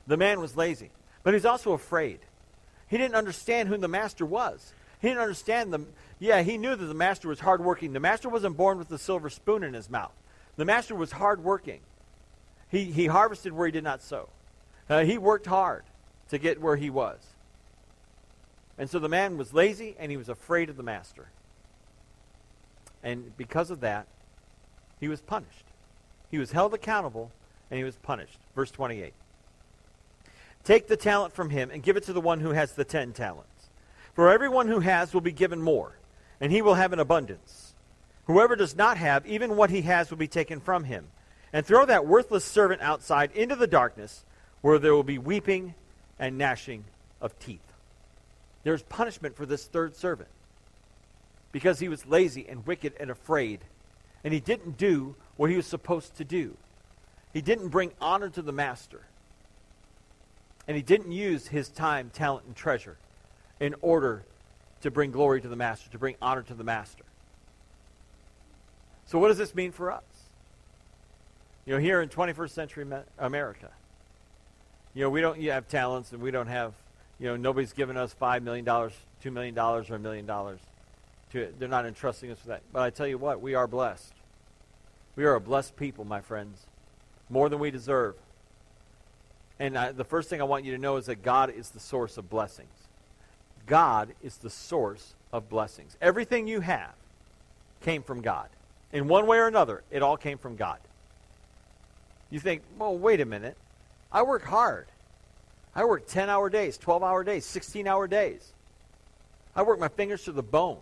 The 0.06 0.16
man 0.16 0.40
was 0.40 0.56
lazy. 0.56 0.90
But 1.22 1.32
he's 1.34 1.46
also 1.46 1.72
afraid. 1.72 2.18
He 2.88 2.98
didn't 2.98 3.14
understand 3.14 3.68
who 3.68 3.78
the 3.78 3.88
master 3.88 4.26
was. 4.26 4.74
He 5.00 5.08
didn't 5.08 5.22
understand 5.22 5.72
the. 5.72 5.86
Yeah, 6.18 6.42
he 6.42 6.58
knew 6.58 6.74
that 6.74 6.84
the 6.84 6.92
master 6.92 7.28
was 7.28 7.40
hardworking. 7.40 7.92
The 7.92 8.00
master 8.00 8.28
wasn't 8.28 8.56
born 8.56 8.76
with 8.76 8.90
a 8.90 8.98
silver 8.98 9.30
spoon 9.30 9.62
in 9.62 9.72
his 9.72 9.88
mouth. 9.88 10.12
The 10.56 10.64
master 10.64 10.94
was 10.94 11.12
hardworking. 11.12 11.80
He, 12.68 12.84
he 12.84 13.06
harvested 13.06 13.52
where 13.52 13.66
he 13.66 13.72
did 13.72 13.84
not 13.84 14.02
sow. 14.02 14.28
Uh, 14.88 15.04
he 15.04 15.16
worked 15.16 15.46
hard 15.46 15.84
to 16.30 16.38
get 16.38 16.60
where 16.60 16.76
he 16.76 16.90
was. 16.90 17.18
And 18.76 18.90
so 18.90 18.98
the 18.98 19.08
man 19.08 19.36
was 19.36 19.54
lazy 19.54 19.94
and 19.98 20.10
he 20.10 20.16
was 20.16 20.28
afraid 20.28 20.68
of 20.68 20.76
the 20.76 20.82
master. 20.82 21.28
And 23.02 23.36
because 23.36 23.70
of 23.70 23.80
that, 23.80 24.06
he 24.98 25.08
was 25.08 25.20
punished. 25.20 25.69
He 26.30 26.38
was 26.38 26.52
held 26.52 26.74
accountable 26.74 27.30
and 27.70 27.78
he 27.78 27.84
was 27.84 27.96
punished. 27.96 28.38
Verse 28.54 28.70
28. 28.70 29.12
Take 30.64 30.88
the 30.88 30.96
talent 30.96 31.32
from 31.32 31.50
him 31.50 31.70
and 31.70 31.82
give 31.82 31.96
it 31.96 32.04
to 32.04 32.12
the 32.12 32.20
one 32.20 32.40
who 32.40 32.50
has 32.50 32.72
the 32.72 32.84
ten 32.84 33.12
talents. 33.12 33.48
For 34.14 34.30
everyone 34.30 34.68
who 34.68 34.80
has 34.80 35.14
will 35.14 35.20
be 35.20 35.32
given 35.32 35.62
more, 35.62 35.96
and 36.40 36.52
he 36.52 36.62
will 36.62 36.74
have 36.74 36.92
an 36.92 36.98
abundance. 36.98 37.74
Whoever 38.26 38.56
does 38.56 38.76
not 38.76 38.96
have, 38.96 39.26
even 39.26 39.56
what 39.56 39.70
he 39.70 39.82
has 39.82 40.10
will 40.10 40.18
be 40.18 40.28
taken 40.28 40.60
from 40.60 40.84
him 40.84 41.06
and 41.52 41.64
throw 41.64 41.84
that 41.86 42.06
worthless 42.06 42.44
servant 42.44 42.82
outside 42.82 43.32
into 43.32 43.56
the 43.56 43.66
darkness 43.66 44.24
where 44.60 44.78
there 44.78 44.94
will 44.94 45.02
be 45.02 45.18
weeping 45.18 45.74
and 46.18 46.38
gnashing 46.38 46.84
of 47.20 47.38
teeth. 47.38 47.60
There's 48.62 48.82
punishment 48.82 49.36
for 49.36 49.46
this 49.46 49.64
third 49.66 49.96
servant 49.96 50.28
because 51.52 51.80
he 51.80 51.88
was 51.88 52.06
lazy 52.06 52.46
and 52.48 52.66
wicked 52.66 52.92
and 53.00 53.10
afraid, 53.10 53.60
and 54.22 54.32
he 54.32 54.40
didn't 54.40 54.76
do 54.76 55.16
what 55.40 55.48
he 55.48 55.56
was 55.56 55.64
supposed 55.64 56.18
to 56.18 56.22
do. 56.22 56.54
He 57.32 57.40
didn't 57.40 57.68
bring 57.68 57.92
honor 57.98 58.28
to 58.28 58.42
the 58.42 58.52
master, 58.52 59.06
and 60.68 60.76
he 60.76 60.82
didn't 60.82 61.12
use 61.12 61.46
his 61.46 61.70
time, 61.70 62.10
talent, 62.10 62.44
and 62.44 62.54
treasure 62.54 62.98
in 63.58 63.74
order 63.80 64.22
to 64.82 64.90
bring 64.90 65.10
glory 65.10 65.40
to 65.40 65.48
the 65.48 65.56
master, 65.56 65.88
to 65.92 65.98
bring 65.98 66.14
honor 66.20 66.42
to 66.42 66.52
the 66.52 66.62
master. 66.62 67.04
So, 69.06 69.18
what 69.18 69.28
does 69.28 69.38
this 69.38 69.54
mean 69.54 69.72
for 69.72 69.90
us? 69.90 70.04
You 71.64 71.72
know, 71.72 71.80
here 71.80 72.02
in 72.02 72.10
21st 72.10 72.50
century 72.50 72.86
America, 73.18 73.70
you 74.92 75.04
know, 75.04 75.08
we 75.08 75.22
don't 75.22 75.40
have 75.44 75.68
talents 75.68 76.12
and 76.12 76.20
we 76.20 76.30
don't 76.30 76.48
have, 76.48 76.74
you 77.18 77.28
know, 77.28 77.36
nobody's 77.36 77.72
given 77.72 77.96
us 77.96 78.14
$5 78.20 78.42
million, 78.42 78.66
$2 78.66 78.92
million, 79.32 79.58
or 79.58 79.80
a 79.80 79.98
million 79.98 80.26
dollars. 80.26 80.60
To, 81.32 81.50
They're 81.58 81.66
not 81.66 81.86
entrusting 81.86 82.30
us 82.30 82.36
with 82.40 82.48
that. 82.48 82.60
But 82.74 82.82
I 82.82 82.90
tell 82.90 83.06
you 83.06 83.16
what, 83.16 83.40
we 83.40 83.54
are 83.54 83.66
blessed. 83.66 84.12
We 85.20 85.26
are 85.26 85.34
a 85.34 85.40
blessed 85.40 85.76
people, 85.76 86.06
my 86.06 86.22
friends, 86.22 86.64
more 87.28 87.50
than 87.50 87.58
we 87.58 87.70
deserve. 87.70 88.14
And 89.58 89.76
I, 89.76 89.92
the 89.92 90.02
first 90.02 90.30
thing 90.30 90.40
I 90.40 90.44
want 90.44 90.64
you 90.64 90.72
to 90.72 90.78
know 90.78 90.96
is 90.96 91.04
that 91.06 91.16
God 91.16 91.50
is 91.50 91.68
the 91.68 91.78
source 91.78 92.16
of 92.16 92.30
blessings. 92.30 92.72
God 93.66 94.14
is 94.22 94.38
the 94.38 94.48
source 94.48 95.12
of 95.30 95.50
blessings. 95.50 95.94
Everything 96.00 96.46
you 96.46 96.60
have 96.60 96.94
came 97.82 98.02
from 98.02 98.22
God. 98.22 98.48
In 98.94 99.08
one 99.08 99.26
way 99.26 99.36
or 99.36 99.46
another, 99.46 99.82
it 99.90 100.02
all 100.02 100.16
came 100.16 100.38
from 100.38 100.56
God. 100.56 100.78
You 102.30 102.40
think, 102.40 102.62
well, 102.78 102.96
wait 102.96 103.20
a 103.20 103.26
minute. 103.26 103.58
I 104.10 104.22
work 104.22 104.44
hard. 104.44 104.86
I 105.74 105.84
work 105.84 106.06
10 106.06 106.30
hour 106.30 106.48
days, 106.48 106.78
12 106.78 107.02
hour 107.02 107.24
days, 107.24 107.44
16 107.44 107.86
hour 107.86 108.08
days. 108.08 108.54
I 109.54 109.64
work 109.64 109.78
my 109.78 109.88
fingers 109.88 110.24
to 110.24 110.32
the 110.32 110.42
bone. 110.42 110.78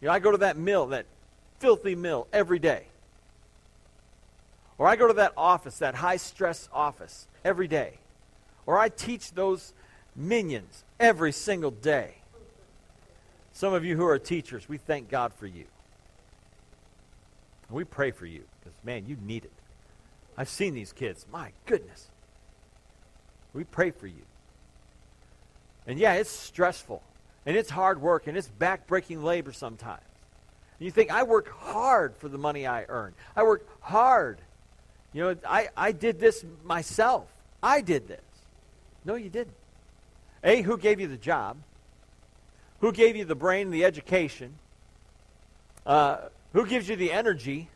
You 0.00 0.08
know, 0.08 0.12
I 0.12 0.18
go 0.18 0.32
to 0.32 0.38
that 0.38 0.56
mill, 0.56 0.88
that 0.88 1.06
filthy 1.60 1.94
mill, 1.94 2.26
every 2.32 2.58
day. 2.58 2.86
Or 4.78 4.88
I 4.88 4.96
go 4.96 5.06
to 5.06 5.14
that 5.14 5.32
office, 5.36 5.78
that 5.78 5.94
high 5.94 6.16
stress 6.16 6.68
office, 6.72 7.28
every 7.44 7.68
day. 7.68 7.98
Or 8.66 8.78
I 8.78 8.88
teach 8.88 9.32
those 9.32 9.72
minions 10.16 10.84
every 10.98 11.32
single 11.32 11.70
day. 11.70 12.16
Some 13.52 13.74
of 13.74 13.84
you 13.84 13.96
who 13.96 14.06
are 14.06 14.18
teachers, 14.18 14.68
we 14.68 14.78
thank 14.78 15.08
God 15.08 15.32
for 15.34 15.46
you. 15.46 15.64
We 17.70 17.84
pray 17.84 18.10
for 18.10 18.26
you 18.26 18.44
because, 18.58 18.76
man, 18.84 19.06
you 19.06 19.16
need 19.24 19.44
it. 19.44 19.52
I've 20.36 20.48
seen 20.48 20.74
these 20.74 20.92
kids. 20.92 21.26
My 21.30 21.52
goodness. 21.66 22.08
We 23.54 23.64
pray 23.64 23.90
for 23.90 24.06
you. 24.06 24.22
And 25.86 25.98
yeah, 25.98 26.14
it's 26.14 26.30
stressful. 26.30 27.02
And 27.44 27.56
it's 27.56 27.70
hard 27.70 28.00
work. 28.00 28.26
And 28.26 28.36
it's 28.36 28.50
backbreaking 28.60 29.22
labor 29.22 29.52
sometimes. 29.52 30.02
And 30.78 30.84
you 30.84 30.90
think, 30.90 31.10
I 31.10 31.22
work 31.22 31.48
hard 31.50 32.16
for 32.16 32.28
the 32.28 32.38
money 32.38 32.66
I 32.66 32.84
earn. 32.88 33.14
I 33.36 33.42
work 33.42 33.66
hard. 33.80 34.38
You 35.12 35.22
know, 35.22 35.36
I, 35.46 35.68
I 35.76 35.92
did 35.92 36.18
this 36.18 36.44
myself. 36.64 37.28
I 37.62 37.80
did 37.80 38.08
this. 38.08 38.20
No, 39.04 39.14
you 39.14 39.30
didn't. 39.30 39.56
A, 40.44 40.62
who 40.62 40.78
gave 40.78 41.00
you 41.00 41.06
the 41.06 41.16
job? 41.16 41.56
Who 42.80 42.92
gave 42.92 43.16
you 43.16 43.24
the 43.24 43.34
brain, 43.34 43.70
the 43.70 43.84
education? 43.84 44.54
Uh, 45.86 46.28
who 46.52 46.66
gives 46.66 46.88
you 46.88 46.96
the 46.96 47.12
energy 47.12 47.68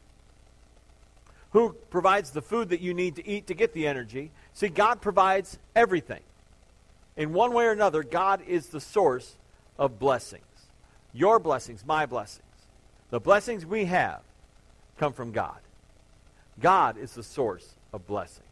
who 1.56 1.72
provides 1.88 2.32
the 2.32 2.42
food 2.42 2.68
that 2.68 2.82
you 2.82 2.92
need 2.92 3.16
to 3.16 3.26
eat 3.26 3.46
to 3.46 3.54
get 3.54 3.72
the 3.72 3.86
energy. 3.86 4.30
See, 4.52 4.68
God 4.68 5.00
provides 5.00 5.58
everything. 5.74 6.20
In 7.16 7.32
one 7.32 7.54
way 7.54 7.64
or 7.64 7.70
another, 7.70 8.02
God 8.02 8.42
is 8.46 8.66
the 8.66 8.80
source 8.80 9.36
of 9.78 9.98
blessings. 9.98 10.44
Your 11.14 11.38
blessings, 11.38 11.82
my 11.86 12.04
blessings. 12.04 12.42
The 13.08 13.20
blessings 13.20 13.64
we 13.64 13.86
have 13.86 14.20
come 14.98 15.14
from 15.14 15.32
God. 15.32 15.56
God 16.60 16.96
is 16.96 17.12
the 17.12 17.22
source 17.22 17.74
of 17.92 18.06
blessings. 18.06 18.42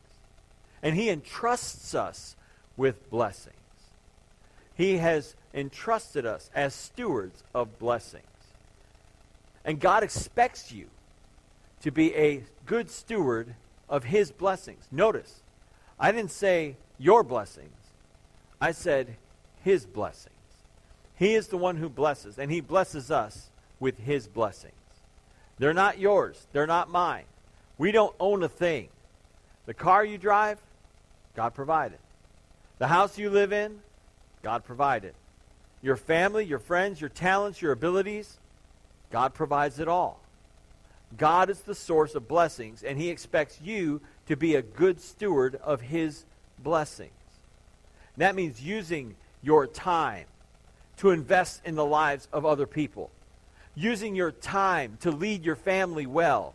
And 0.83 0.97
He 0.97 1.09
entrusts 1.11 1.95
us 1.95 2.37
with 2.77 3.11
blessings. 3.11 3.57
He 4.75 4.99
has 4.99 5.37
entrusted 5.55 6.27
us 6.27 6.51
as 6.55 6.75
stewards 6.75 7.45
of 7.55 7.79
blessings. 7.79 8.25
And 9.65 9.81
God 9.81 10.03
expects 10.03 10.73
you 10.73 10.89
to 11.83 11.91
be 11.91 12.15
a 12.15 12.43
good 12.67 12.91
steward 12.91 13.55
of 13.89 14.05
his 14.05 14.33
blessings. 14.33 14.89
Notice, 14.91 15.43
I 15.99 16.13
didn't 16.13 16.31
say 16.31 16.77
your 16.99 17.23
blessings, 17.23 17.77
I 18.61 18.73
said 18.73 19.17
his 19.63 19.87
blessings. 19.87 20.35
He 21.17 21.35
is 21.35 21.49
the 21.49 21.59
one 21.59 21.77
who 21.77 21.89
blesses, 21.89 22.39
and 22.39 22.51
he 22.51 22.61
blesses 22.61 23.11
us 23.11 23.51
with 23.79 23.99
his 23.99 24.27
blessings. 24.27 24.73
They're 25.59 25.75
not 25.75 25.99
yours, 25.99 26.47
they're 26.53 26.67
not 26.67 26.91
mine. 26.91 27.25
We 27.79 27.93
don't 27.93 28.15
own 28.21 28.43
a 28.43 28.49
thing. 28.49 28.89
The 29.67 29.75
car 29.75 30.05
you 30.05 30.19
drive, 30.19 30.59
God 31.35 31.55
provided. 31.55 31.99
The 32.79 32.89
house 32.89 33.19
you 33.19 33.31
live 33.31 33.53
in, 33.53 33.81
God 34.43 34.65
provided. 34.65 35.15
Your 35.83 35.97
family, 35.97 36.45
your 36.45 36.59
friends, 36.59 37.01
your 37.01 37.11
talents, 37.11 37.61
your 37.61 37.73
abilities, 37.73 38.39
God 39.11 39.35
provides 39.35 39.79
it 39.79 39.89
all. 39.89 40.21
God 41.17 41.51
is 41.51 41.61
the 41.61 41.75
source 41.75 42.15
of 42.15 42.27
blessings, 42.27 42.83
and 42.83 42.99
He 42.99 43.11
expects 43.11 43.61
you 43.63 44.01
to 44.27 44.37
be 44.37 44.55
a 44.55 44.63
good 44.63 45.01
steward 45.01 45.57
of 45.57 45.81
His 45.81 46.25
blessings. 46.59 47.13
That 48.17 48.35
means 48.35 48.63
using 48.63 49.17
your 49.43 49.67
time 49.67 50.27
to 50.99 51.11
invest 51.11 51.63
in 51.65 51.75
the 51.75 51.85
lives 51.85 52.29
of 52.33 52.47
other 52.47 52.67
people, 52.67 53.11
using 53.75 54.15
your 54.15 54.33
time 54.33 54.97
to 55.01 55.11
lead 55.11 55.45
your 55.45 55.57
family 55.57 56.07
well. 56.07 56.55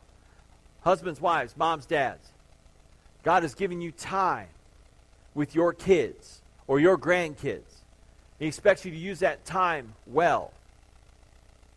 Husbands, 0.82 1.20
wives, 1.20 1.56
moms, 1.58 1.86
dads. 1.86 2.28
God 3.24 3.44
has 3.44 3.54
given 3.54 3.82
you 3.82 3.92
time 3.92 4.48
with 5.34 5.54
your 5.56 5.74
kids 5.74 6.42
or 6.68 6.80
your 6.80 6.98
grandkids. 6.98 7.62
He 8.40 8.46
expects 8.46 8.86
you 8.86 8.92
to 8.92 8.98
use 8.98 9.20
that 9.20 9.46
time 9.46 9.94
well, 10.08 10.54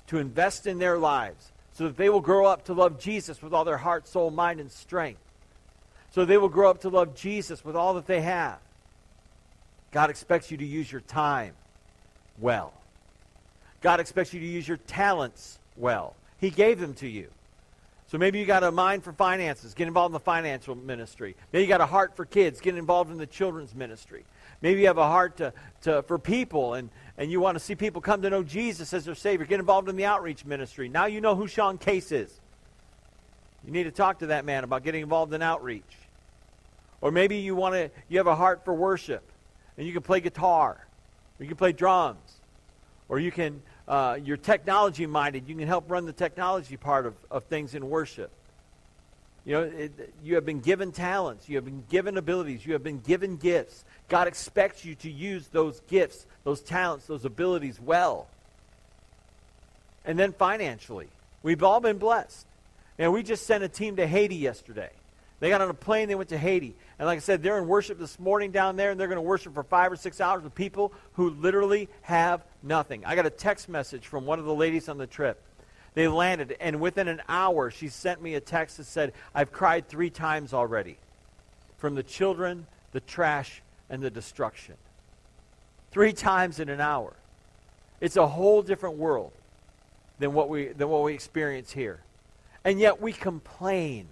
to 0.06 0.18
invest 0.18 0.66
in 0.66 0.78
their 0.78 0.98
lives, 0.98 1.50
so 1.72 1.84
that 1.84 1.96
they 1.96 2.08
will 2.08 2.20
grow 2.20 2.46
up 2.46 2.66
to 2.66 2.72
love 2.72 3.00
Jesus 3.00 3.42
with 3.42 3.52
all 3.52 3.64
their 3.64 3.78
heart, 3.78 4.06
soul, 4.06 4.30
mind, 4.30 4.60
and 4.60 4.70
strength. 4.70 5.20
So 6.12 6.24
they 6.24 6.36
will 6.36 6.48
grow 6.48 6.70
up 6.70 6.82
to 6.82 6.88
love 6.88 7.14
Jesus 7.16 7.64
with 7.64 7.74
all 7.74 7.94
that 7.94 8.06
they 8.06 8.20
have. 8.20 8.58
God 9.90 10.10
expects 10.10 10.50
you 10.50 10.56
to 10.58 10.64
use 10.64 10.92
your 10.92 11.00
time 11.00 11.54
well. 12.38 12.72
God 13.80 13.98
expects 13.98 14.32
you 14.32 14.40
to 14.40 14.46
use 14.46 14.68
your 14.68 14.76
talents 14.76 15.58
well. 15.76 16.14
He 16.38 16.50
gave 16.50 16.78
them 16.78 16.94
to 16.94 17.08
you. 17.08 17.28
So 18.12 18.18
maybe 18.18 18.38
you 18.38 18.44
got 18.44 18.62
a 18.62 18.70
mind 18.70 19.04
for 19.04 19.14
finances, 19.14 19.72
get 19.72 19.88
involved 19.88 20.10
in 20.10 20.12
the 20.12 20.20
financial 20.20 20.74
ministry. 20.74 21.34
Maybe 21.50 21.62
you 21.62 21.68
got 21.68 21.80
a 21.80 21.86
heart 21.86 22.14
for 22.14 22.26
kids, 22.26 22.60
get 22.60 22.76
involved 22.76 23.10
in 23.10 23.16
the 23.16 23.26
children's 23.26 23.74
ministry. 23.74 24.26
Maybe 24.60 24.82
you 24.82 24.86
have 24.88 24.98
a 24.98 25.06
heart 25.06 25.38
to, 25.38 25.54
to, 25.84 26.02
for 26.02 26.18
people 26.18 26.74
and, 26.74 26.90
and 27.16 27.30
you 27.30 27.40
want 27.40 27.56
to 27.56 27.58
see 27.58 27.74
people 27.74 28.02
come 28.02 28.20
to 28.20 28.28
know 28.28 28.42
Jesus 28.42 28.92
as 28.92 29.06
their 29.06 29.14
Savior. 29.14 29.46
Get 29.46 29.60
involved 29.60 29.88
in 29.88 29.96
the 29.96 30.04
outreach 30.04 30.44
ministry. 30.44 30.90
Now 30.90 31.06
you 31.06 31.22
know 31.22 31.34
who 31.34 31.48
Sean 31.48 31.78
Case 31.78 32.12
is. 32.12 32.38
You 33.64 33.72
need 33.72 33.84
to 33.84 33.90
talk 33.90 34.18
to 34.18 34.26
that 34.26 34.44
man 34.44 34.62
about 34.62 34.84
getting 34.84 35.00
involved 35.00 35.32
in 35.32 35.40
outreach. 35.40 35.96
Or 37.00 37.12
maybe 37.12 37.38
you 37.38 37.56
want 37.56 37.76
to 37.76 37.90
you 38.10 38.18
have 38.18 38.26
a 38.26 38.36
heart 38.36 38.62
for 38.66 38.74
worship 38.74 39.22
and 39.78 39.86
you 39.86 39.94
can 39.94 40.02
play 40.02 40.20
guitar, 40.20 40.86
or 41.40 41.42
you 41.42 41.48
can 41.48 41.56
play 41.56 41.72
drums, 41.72 42.40
or 43.08 43.18
you 43.18 43.32
can 43.32 43.62
uh, 43.88 44.18
you're 44.22 44.36
technology 44.36 45.06
minded. 45.06 45.48
You 45.48 45.56
can 45.56 45.66
help 45.66 45.90
run 45.90 46.06
the 46.06 46.12
technology 46.12 46.76
part 46.76 47.06
of, 47.06 47.14
of 47.30 47.44
things 47.44 47.74
in 47.74 47.88
worship. 47.88 48.30
You 49.44 49.52
know, 49.54 49.62
it, 49.62 50.14
you 50.22 50.36
have 50.36 50.46
been 50.46 50.60
given 50.60 50.92
talents. 50.92 51.48
You 51.48 51.56
have 51.56 51.64
been 51.64 51.82
given 51.88 52.16
abilities. 52.16 52.64
You 52.64 52.74
have 52.74 52.84
been 52.84 53.00
given 53.00 53.36
gifts. 53.36 53.84
God 54.08 54.28
expects 54.28 54.84
you 54.84 54.94
to 54.96 55.10
use 55.10 55.48
those 55.48 55.80
gifts, 55.88 56.26
those 56.44 56.60
talents, 56.60 57.06
those 57.06 57.24
abilities 57.24 57.80
well. 57.80 58.28
And 60.04 60.18
then 60.18 60.32
financially, 60.32 61.08
we've 61.42 61.62
all 61.62 61.80
been 61.80 61.98
blessed. 61.98 62.46
And 62.98 63.12
we 63.12 63.22
just 63.22 63.46
sent 63.46 63.64
a 63.64 63.68
team 63.68 63.96
to 63.96 64.06
Haiti 64.06 64.36
yesterday. 64.36 64.90
They 65.40 65.48
got 65.48 65.60
on 65.60 65.70
a 65.70 65.74
plane, 65.74 66.06
they 66.06 66.14
went 66.14 66.28
to 66.28 66.38
Haiti. 66.38 66.74
And 67.00 67.06
like 67.06 67.16
I 67.16 67.20
said, 67.20 67.42
they're 67.42 67.58
in 67.58 67.66
worship 67.66 67.98
this 67.98 68.20
morning 68.20 68.52
down 68.52 68.76
there, 68.76 68.92
and 68.92 69.00
they're 69.00 69.08
going 69.08 69.16
to 69.16 69.22
worship 69.22 69.54
for 69.54 69.64
five 69.64 69.90
or 69.90 69.96
six 69.96 70.20
hours 70.20 70.44
with 70.44 70.54
people 70.54 70.92
who 71.14 71.30
literally 71.30 71.88
have 72.02 72.44
nothing. 72.62 73.04
I 73.04 73.14
got 73.14 73.26
a 73.26 73.30
text 73.30 73.68
message 73.68 74.06
from 74.06 74.26
one 74.26 74.38
of 74.38 74.44
the 74.44 74.54
ladies 74.54 74.88
on 74.88 74.98
the 74.98 75.06
trip. 75.06 75.40
They 75.94 76.08
landed, 76.08 76.56
and 76.60 76.80
within 76.80 77.08
an 77.08 77.20
hour, 77.28 77.70
she 77.70 77.88
sent 77.88 78.22
me 78.22 78.34
a 78.34 78.40
text 78.40 78.78
that 78.78 78.84
said, 78.84 79.12
I've 79.34 79.52
cried 79.52 79.88
three 79.88 80.10
times 80.10 80.54
already 80.54 80.96
from 81.76 81.94
the 81.94 82.02
children, 82.02 82.66
the 82.92 83.00
trash, 83.00 83.62
and 83.90 84.02
the 84.02 84.10
destruction. 84.10 84.76
Three 85.90 86.12
times 86.12 86.60
in 86.60 86.70
an 86.70 86.80
hour. 86.80 87.14
It's 88.00 88.16
a 88.16 88.26
whole 88.26 88.62
different 88.62 88.96
world 88.96 89.32
than 90.18 90.32
what 90.32 90.48
we, 90.48 90.68
than 90.68 90.88
what 90.88 91.02
we 91.02 91.12
experience 91.12 91.72
here. 91.72 92.00
And 92.64 92.80
yet 92.80 93.00
we 93.00 93.12
complain 93.12 94.08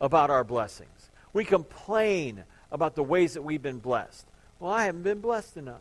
about 0.00 0.30
our 0.30 0.44
blessings. 0.44 1.10
We 1.32 1.44
complain 1.44 2.44
about 2.70 2.94
the 2.94 3.02
ways 3.02 3.34
that 3.34 3.42
we've 3.42 3.62
been 3.62 3.78
blessed. 3.78 4.26
Well, 4.58 4.72
I 4.72 4.84
haven't 4.84 5.02
been 5.02 5.20
blessed 5.20 5.56
enough. 5.56 5.80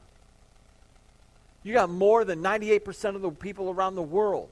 You 1.63 1.73
got 1.73 1.89
more 1.89 2.23
than 2.23 2.41
98% 2.41 3.15
of 3.15 3.21
the 3.21 3.31
people 3.31 3.69
around 3.69 3.95
the 3.95 4.01
world. 4.01 4.49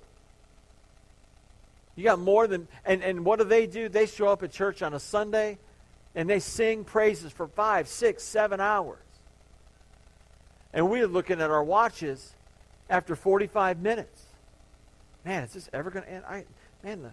You 1.95 2.03
got 2.03 2.19
more 2.19 2.47
than, 2.47 2.67
and, 2.85 3.01
and 3.03 3.25
what 3.25 3.39
do 3.39 3.45
they 3.45 3.65
do? 3.65 3.89
They 3.89 4.05
show 4.05 4.27
up 4.27 4.43
at 4.43 4.51
church 4.51 4.81
on 4.81 4.93
a 4.93 4.99
Sunday 4.99 5.57
and 6.13 6.29
they 6.29 6.39
sing 6.39 6.83
praises 6.83 7.31
for 7.31 7.47
five, 7.47 7.87
six, 7.87 8.23
seven 8.23 8.59
hours. 8.59 8.99
And 10.73 10.89
we're 10.89 11.07
looking 11.07 11.41
at 11.41 11.49
our 11.49 11.63
watches 11.63 12.35
after 12.89 13.15
45 13.15 13.79
minutes. 13.79 14.23
Man, 15.25 15.43
is 15.43 15.53
this 15.53 15.69
ever 15.73 15.89
going 15.89 16.05
to 16.05 16.11
end? 16.11 16.23
I, 16.27 16.45
man, 16.83 17.01
the, 17.03 17.11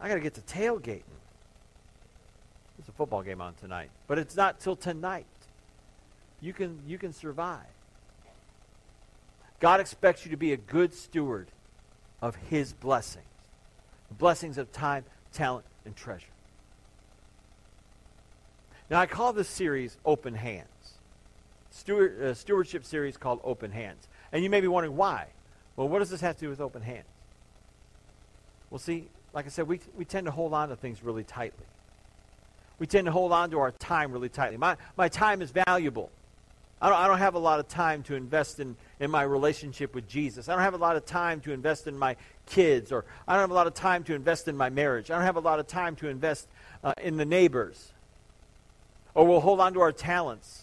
I 0.00 0.08
got 0.08 0.14
to 0.14 0.20
get 0.20 0.34
to 0.34 0.40
tailgating. 0.42 1.02
There's 2.76 2.88
a 2.88 2.92
football 2.92 3.22
game 3.22 3.40
on 3.40 3.54
tonight, 3.54 3.90
but 4.06 4.18
it's 4.18 4.36
not 4.36 4.60
till 4.60 4.76
tonight. 4.76 5.26
You 6.40 6.52
can 6.52 6.80
you 6.86 6.98
can 6.98 7.12
survive. 7.12 7.60
God 9.62 9.78
expects 9.78 10.24
you 10.24 10.32
to 10.32 10.36
be 10.36 10.52
a 10.52 10.56
good 10.56 10.92
steward 10.92 11.46
of 12.20 12.34
his 12.34 12.72
blessings. 12.72 13.24
The 14.08 14.14
blessings 14.14 14.58
of 14.58 14.72
time, 14.72 15.04
talent, 15.32 15.64
and 15.84 15.94
treasure. 15.94 16.26
Now 18.90 19.00
I 19.00 19.06
call 19.06 19.32
this 19.32 19.48
series 19.48 19.96
Open 20.04 20.34
Hands. 20.34 20.66
Steward, 21.70 22.20
uh, 22.20 22.34
stewardship 22.34 22.84
series 22.84 23.16
called 23.16 23.40
Open 23.44 23.70
Hands. 23.70 24.08
And 24.32 24.42
you 24.42 24.50
may 24.50 24.60
be 24.60 24.66
wondering 24.68 24.96
why. 24.96 25.28
Well, 25.76 25.88
what 25.88 26.00
does 26.00 26.10
this 26.10 26.20
have 26.20 26.34
to 26.34 26.40
do 26.40 26.50
with 26.50 26.60
open 26.60 26.82
hands? 26.82 27.06
Well, 28.68 28.80
see, 28.80 29.06
like 29.32 29.46
I 29.46 29.48
said, 29.48 29.68
we, 29.68 29.78
we 29.96 30.04
tend 30.04 30.26
to 30.26 30.30
hold 30.32 30.52
on 30.52 30.70
to 30.70 30.76
things 30.76 31.02
really 31.02 31.24
tightly 31.24 31.64
we 32.82 32.86
tend 32.88 33.04
to 33.04 33.12
hold 33.12 33.30
on 33.30 33.48
to 33.48 33.60
our 33.60 33.70
time 33.70 34.10
really 34.10 34.28
tightly. 34.28 34.56
My, 34.56 34.76
my 34.96 35.08
time 35.08 35.40
is 35.40 35.52
valuable. 35.52 36.10
I 36.80 36.88
don't, 36.88 36.98
I 36.98 37.06
don't 37.06 37.18
have 37.18 37.36
a 37.36 37.38
lot 37.38 37.60
of 37.60 37.68
time 37.68 38.02
to 38.04 38.16
invest 38.16 38.58
in, 38.58 38.74
in 39.02 39.10
my 39.10 39.22
relationship 39.22 39.96
with 39.96 40.08
Jesus. 40.08 40.48
I 40.48 40.52
don't 40.52 40.62
have 40.62 40.74
a 40.74 40.78
lot 40.78 40.94
of 40.94 41.04
time 41.04 41.40
to 41.40 41.52
invest 41.52 41.88
in 41.88 41.98
my 41.98 42.14
kids, 42.46 42.92
or 42.92 43.04
I 43.26 43.32
don't 43.32 43.40
have 43.40 43.50
a 43.50 43.54
lot 43.54 43.66
of 43.66 43.74
time 43.74 44.04
to 44.04 44.14
invest 44.14 44.46
in 44.46 44.56
my 44.56 44.70
marriage. 44.70 45.10
I 45.10 45.16
don't 45.16 45.24
have 45.24 45.34
a 45.34 45.40
lot 45.40 45.58
of 45.58 45.66
time 45.66 45.96
to 45.96 46.08
invest 46.08 46.46
uh, 46.84 46.94
in 47.02 47.16
the 47.16 47.24
neighbors. 47.24 47.90
Or 49.16 49.26
we'll 49.26 49.40
hold 49.40 49.58
on 49.58 49.74
to 49.74 49.80
our 49.80 49.90
talents. 49.90 50.62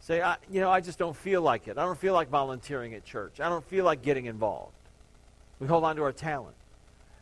Say, 0.00 0.20
I, 0.20 0.36
you 0.50 0.60
know, 0.60 0.70
I 0.70 0.82
just 0.82 0.98
don't 0.98 1.16
feel 1.16 1.40
like 1.40 1.68
it. 1.68 1.78
I 1.78 1.86
don't 1.86 1.98
feel 1.98 2.12
like 2.12 2.28
volunteering 2.28 2.92
at 2.92 3.06
church. 3.06 3.40
I 3.40 3.48
don't 3.48 3.64
feel 3.64 3.86
like 3.86 4.02
getting 4.02 4.26
involved. 4.26 4.74
We 5.58 5.66
hold 5.66 5.84
on 5.84 5.96
to 5.96 6.02
our 6.02 6.12
talent. 6.12 6.56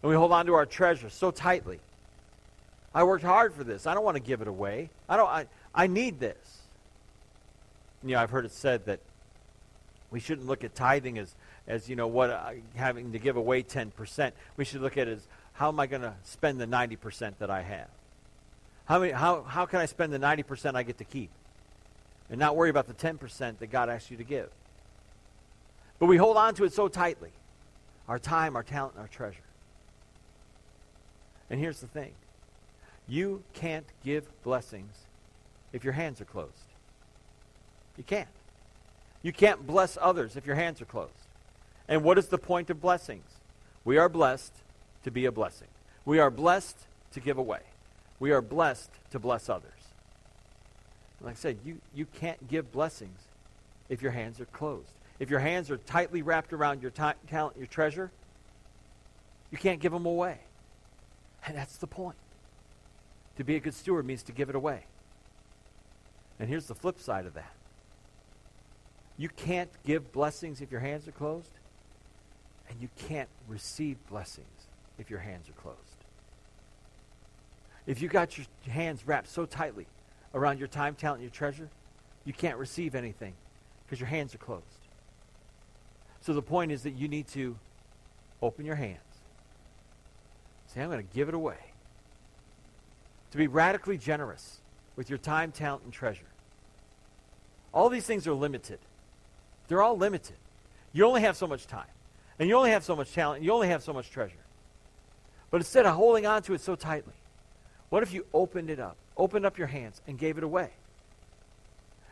And 0.03 0.11
we 0.11 0.17
hold 0.17 0.33
on 0.33 0.47
to 0.47 0.55
our 0.55 0.67
treasure 0.67 1.09
so 1.09 1.31
tightly. 1.31 1.79
I 2.93 3.05
worked 3.05 3.25
hard 3.25 3.55
for 3.55 3.63
this. 3.63 3.87
I 3.87 3.95
don't 3.95 4.05
want 4.05 4.17
to 4.17 4.23
give 4.23 4.43
it 4.43 4.49
away. 4.49 4.91
I 5.09 5.17
don't. 5.17 5.29
I, 5.29 5.47
I 5.73 5.87
need 5.87 6.19
this. 6.19 6.63
You 8.03 8.15
know, 8.15 8.21
I've 8.21 8.31
heard 8.31 8.45
it 8.45 8.51
said 8.51 8.87
that 8.87 8.99
we 10.11 10.21
shouldn't 10.21 10.47
look 10.47 10.65
at 10.65 10.75
tithing 10.75 11.19
as, 11.19 11.35
as 11.67 11.89
you 11.89 11.97
know, 11.97 12.07
what 12.07 12.31
uh, 12.31 12.53
having 12.75 13.13
to 13.13 13.19
give 13.19 13.37
away 13.37 13.63
10%. 13.63 14.33
We 14.57 14.65
should 14.65 14.81
look 14.81 14.97
at 14.97 15.09
it 15.09 15.13
as 15.19 15.27
how 15.53 15.69
am 15.69 15.81
I 15.81 15.87
going 15.87 16.03
to 16.03 16.15
spend 16.25 16.61
the 16.61 16.67
90% 16.67 17.35
that 17.39 17.51
I 17.51 17.63
have? 17.63 17.89
How, 18.87 19.01
many, 19.01 19.13
how, 19.13 19.43
how 19.43 19.67
can 19.67 19.81
I 19.81 19.87
spend 19.87 20.13
the 20.13 20.19
90% 20.19 20.75
I 20.75 20.83
get 20.83 20.99
to 20.99 21.05
keep? 21.05 21.31
And 22.31 22.39
not 22.39 22.57
worry 22.57 22.71
about 22.71 22.87
the 22.87 22.95
10% 22.95 23.59
that 23.59 23.67
God 23.67 23.89
asks 23.89 24.11
you 24.11 24.17
to 24.17 24.25
give. 24.25 24.51
But 25.99 26.07
we 26.07 26.17
hold 26.17 26.37
on 26.37 26.55
to 26.55 26.65
it 26.65 26.73
so 26.73 26.89
tightly 26.89 27.31
our 28.07 28.19
time, 28.19 28.57
our 28.57 28.63
talent, 28.63 28.95
and 28.95 29.03
our 29.03 29.09
treasure. 29.09 29.43
And 31.51 31.61
here's 31.61 31.81
the 31.81 31.87
thing 31.87 32.13
you 33.07 33.43
can't 33.53 33.87
give 34.05 34.27
blessings 34.43 34.93
if 35.73 35.85
your 35.85 35.93
hands 35.93 36.21
are 36.21 36.27
closed. 36.27 36.53
You 37.97 38.05
can't. 38.05 38.29
You 39.29 39.33
can't 39.35 39.67
bless 39.67 39.99
others 40.01 40.37
if 40.37 40.47
your 40.47 40.57
hands 40.57 40.81
are 40.81 40.87
closed. 40.87 41.13
And 41.87 42.03
what 42.03 42.17
is 42.17 42.29
the 42.29 42.39
point 42.39 42.71
of 42.71 42.81
blessings? 42.81 43.27
We 43.85 43.99
are 43.99 44.09
blessed 44.09 44.55
to 45.05 45.11
be 45.11 45.27
a 45.27 45.31
blessing. 45.31 45.69
We 46.07 46.19
are 46.19 46.31
blessed 46.31 46.79
to 47.13 47.21
give 47.21 47.37
away. 47.37 47.61
We 48.21 48.31
are 48.31 48.41
blessed 48.41 48.91
to 49.11 49.19
bless 49.19 49.51
others. 49.51 49.93
Like 51.21 51.35
I 51.35 51.37
said, 51.37 51.59
you, 51.63 51.79
you 51.95 52.07
can't 52.07 52.49
give 52.49 52.73
blessings 52.73 53.19
if 53.91 54.01
your 54.01 54.13
hands 54.13 54.41
are 54.41 54.47
closed. 54.47 54.95
If 55.19 55.29
your 55.29 55.41
hands 55.41 55.71
are 55.71 55.77
tightly 55.77 56.23
wrapped 56.23 56.55
around 56.55 56.81
your 56.81 56.91
ta- 56.91 57.13
talent, 57.27 57.59
your 57.59 57.67
treasure, 57.67 58.11
you 59.51 59.59
can't 59.59 59.79
give 59.79 59.93
them 59.93 60.07
away. 60.07 60.39
And 61.47 61.55
that's 61.55 61.77
the 61.77 61.87
point. 61.87 62.17
To 63.37 63.45
be 63.45 63.57
a 63.57 63.61
good 63.61 63.75
steward 63.75 64.07
means 64.07 64.23
to 64.23 64.33
give 64.33 64.49
it 64.49 64.55
away. 64.55 64.85
And 66.41 66.49
here's 66.49 66.65
the 66.65 66.75
flip 66.75 66.99
side 66.99 67.27
of 67.27 67.35
that 67.35 67.53
you 69.19 69.29
can't 69.29 69.71
give 69.85 70.13
blessings 70.13 70.61
if 70.61 70.71
your 70.71 70.81
hands 70.81 71.07
are 71.09 71.13
closed, 71.13 71.51
and 72.71 72.81
you 72.81 72.89
can't 72.97 73.29
receive 73.49 73.97
blessings 74.09 74.47
if 74.99 75.11
your 75.11 75.19
hands 75.19 75.49
are 75.49 75.61
closed. 75.61 75.79
If 77.87 78.01
you 78.01 78.09
got 78.09 78.39
your 78.39 78.47
hands 78.69 79.07
wrapped 79.07 79.29
so 79.29 79.45
tightly 79.45 79.87
around 80.35 80.59
your 80.59 80.69
time, 80.69 80.95
talent, 80.95 81.21
and 81.21 81.25
your 81.25 81.35
treasure, 81.35 81.69
you 82.25 82.33
can't 82.33 82.59
receive 82.59 82.95
anything 82.95 83.35
because 83.85 83.99
your 83.99 84.09
hands 84.09 84.35
are 84.35 84.39
closed. 84.39 84.65
So 86.21 86.33
the 86.35 86.43
point 86.43 86.71
is 86.71 86.83
that 86.83 86.91
you 86.91 87.09
need 87.09 87.27
to 87.29 87.57
open 88.43 88.65
your 88.67 88.75
hands. 88.77 88.99
Say, 90.67 90.83
I'm 90.83 90.91
going 90.91 91.05
to 91.05 91.15
give 91.15 91.29
it 91.29 91.35
away 91.35 91.57
to 93.31 93.39
be 93.39 93.47
radically 93.47 93.97
generous 93.97 94.61
with 94.95 95.09
your 95.09 95.19
time, 95.19 95.51
talent, 95.53 95.85
and 95.85 95.93
treasure. 95.93 96.27
All 97.73 97.89
these 97.89 98.05
things 98.05 98.27
are 98.27 98.35
limited. 98.35 98.79
They're 99.69 99.83
all 99.83 99.97
limited. 99.97 100.37
You 100.93 101.07
only 101.07 101.21
have 101.21 101.37
so 101.37 101.47
much 101.47 101.67
time, 101.67 101.87
and 102.39 102.49
you 102.49 102.57
only 102.57 102.71
have 102.71 102.85
so 102.85 102.97
much 102.97 103.13
talent, 103.13 103.39
and 103.39 103.47
you 103.47 103.53
only 103.53 103.69
have 103.69 103.83
so 103.83 103.93
much 103.93 104.11
treasure. 104.11 104.35
But 105.51 105.59
instead 105.59 105.87
of 105.87 105.95
holding 105.95 106.27
on 106.27 106.43
to 106.43 106.55
it 106.55 106.61
so 106.61 106.75
tightly, 106.75 107.15
what 107.89 108.03
if 108.03 108.13
you 108.13 108.27
opened 108.35 108.71
it 108.71 108.81
up? 108.81 108.97
opened 109.19 109.45
up 109.45 109.59
your 109.59 109.67
hands 109.67 110.01
and 110.07 110.17
gave 110.17 110.39
it 110.39 110.45
away. 110.45 110.71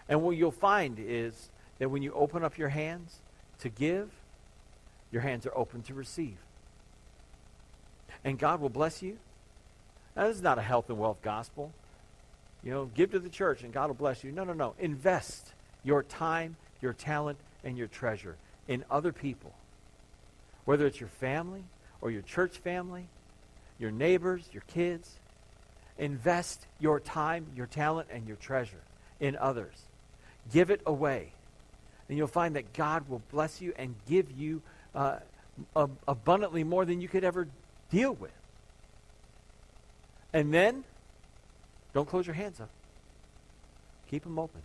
And 0.09 0.23
what 0.23 0.37
you'll 0.37 0.51
find 0.51 0.99
is 0.99 1.51
that 1.79 1.91
when 1.91 2.03
you 2.03 2.13
open 2.13 2.45
up 2.45 2.59
your 2.59 2.69
hands 2.69 3.21
to 3.61 3.69
give, 3.69 4.11
your 5.13 5.23
hands 5.23 5.47
are 5.47 5.57
open 5.57 5.83
to 5.83 5.95
receive. 5.95 6.37
And 8.25 8.39
God 8.39 8.61
will 8.61 8.69
bless 8.69 9.03
you. 9.03 9.19
Now, 10.17 10.27
this 10.27 10.37
is 10.37 10.43
not 10.43 10.59
a 10.59 10.63
health 10.63 10.91
and 10.91 10.99
wealth 10.99 11.23
gospel. 11.23 11.73
You 12.65 12.73
know, 12.73 12.85
give 12.87 13.13
to 13.13 13.19
the 13.19 13.29
church 13.29 13.63
and 13.63 13.73
God 13.73 13.89
will 13.89 13.95
bless 13.95 14.25
you. 14.25 14.33
No, 14.33 14.45
no, 14.45 14.53
no. 14.53 14.75
Invest 14.79 15.53
your 15.85 16.03
time, 16.03 16.57
your 16.87 16.95
talent, 16.95 17.39
and 17.65 17.77
your 17.77 17.89
treasure 17.89 18.37
in 18.69 18.85
other 18.89 19.13
people. 19.13 19.53
Whether 20.65 20.87
it's 20.87 21.01
your 21.01 21.09
family 21.09 21.65
or 22.01 22.13
your 22.13 22.23
church 22.23 22.59
family, 22.59 23.09
your 23.79 23.91
neighbors, 23.91 24.49
your 24.53 24.63
kids. 24.69 25.19
Invest 25.99 26.65
your 26.79 27.01
time, 27.01 27.47
your 27.57 27.67
talent, 27.67 28.09
and 28.13 28.27
your 28.27 28.37
treasure 28.37 28.83
in 29.19 29.37
others. 29.37 29.75
Give 30.53 30.71
it 30.71 30.81
away. 30.87 31.33
And 32.09 32.17
you'll 32.17 32.29
find 32.29 32.55
that 32.55 32.73
God 32.73 33.09
will 33.09 33.23
bless 33.33 33.61
you 33.61 33.73
and 33.77 33.97
give 34.09 34.31
you 34.31 34.63
uh, 34.95 35.17
abundantly 36.07 36.63
more 36.63 36.85
than 36.85 37.01
you 37.01 37.09
could 37.09 37.25
ever 37.25 37.49
deal 37.91 38.15
with. 38.15 38.31
And 40.33 40.55
then, 40.55 40.85
don't 41.95 42.09
close 42.09 42.27
your 42.27 42.35
hands 42.35 42.61
up. 42.61 42.71
Keep 44.09 44.23
them 44.23 44.39
open. 44.39 44.63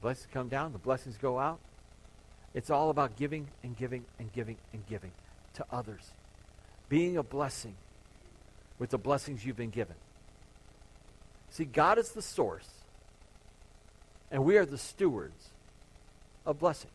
Blessings 0.00 0.28
come 0.32 0.48
down, 0.48 0.72
the 0.72 0.78
blessings 0.78 1.16
go 1.16 1.38
out. 1.38 1.58
It's 2.54 2.70
all 2.70 2.90
about 2.90 3.16
giving 3.16 3.48
and 3.62 3.76
giving 3.76 4.04
and 4.18 4.32
giving 4.32 4.56
and 4.72 4.86
giving 4.86 5.12
to 5.54 5.64
others. 5.70 6.12
Being 6.88 7.16
a 7.16 7.22
blessing 7.22 7.74
with 8.78 8.90
the 8.90 8.98
blessings 8.98 9.44
you've 9.44 9.56
been 9.56 9.70
given. 9.70 9.96
See, 11.50 11.64
God 11.64 11.98
is 11.98 12.10
the 12.12 12.22
source, 12.22 12.68
and 14.30 14.44
we 14.44 14.56
are 14.56 14.66
the 14.66 14.78
stewards 14.78 15.50
of 16.46 16.58
blessings. 16.58 16.92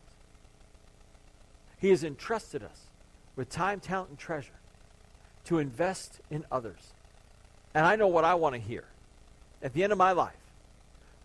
He 1.78 1.90
has 1.90 2.02
entrusted 2.04 2.62
us 2.62 2.86
with 3.36 3.50
time, 3.50 3.80
talent, 3.80 4.10
and 4.10 4.18
treasure 4.18 4.60
to 5.44 5.58
invest 5.58 6.20
in 6.30 6.44
others. 6.50 6.94
And 7.74 7.84
I 7.84 7.96
know 7.96 8.08
what 8.08 8.24
I 8.24 8.34
want 8.34 8.54
to 8.54 8.60
hear. 8.60 8.84
At 9.62 9.74
the 9.74 9.82
end 9.82 9.92
of 9.92 9.98
my 9.98 10.12
life, 10.12 10.32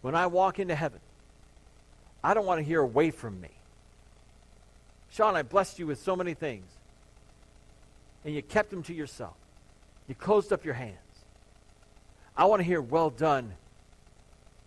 when 0.02 0.16
I 0.16 0.28
walk 0.28 0.60
into 0.60 0.76
heaven, 0.76 1.00
I 2.24 2.34
don't 2.34 2.46
want 2.46 2.60
to 2.60 2.64
hear 2.64 2.82
away 2.82 3.12
from 3.12 3.40
me. 3.40 3.50
Sean, 5.10 5.36
I 5.36 5.42
blessed 5.42 5.80
you 5.80 5.88
with 5.88 6.00
so 6.00 6.16
many 6.16 6.34
things, 6.34 6.70
and 8.24 8.36
you 8.36 8.42
kept 8.42 8.70
them 8.70 8.84
to 8.84 8.94
yourself. 8.94 9.36
You 10.08 10.16
closed 10.16 10.52
up 10.54 10.66
your 10.66 10.74
hands. 10.74 10.98
I 12.36 12.46
want 12.46 12.60
to 12.60 12.64
hear, 12.64 12.82
well 12.82 13.10
done, 13.10 13.54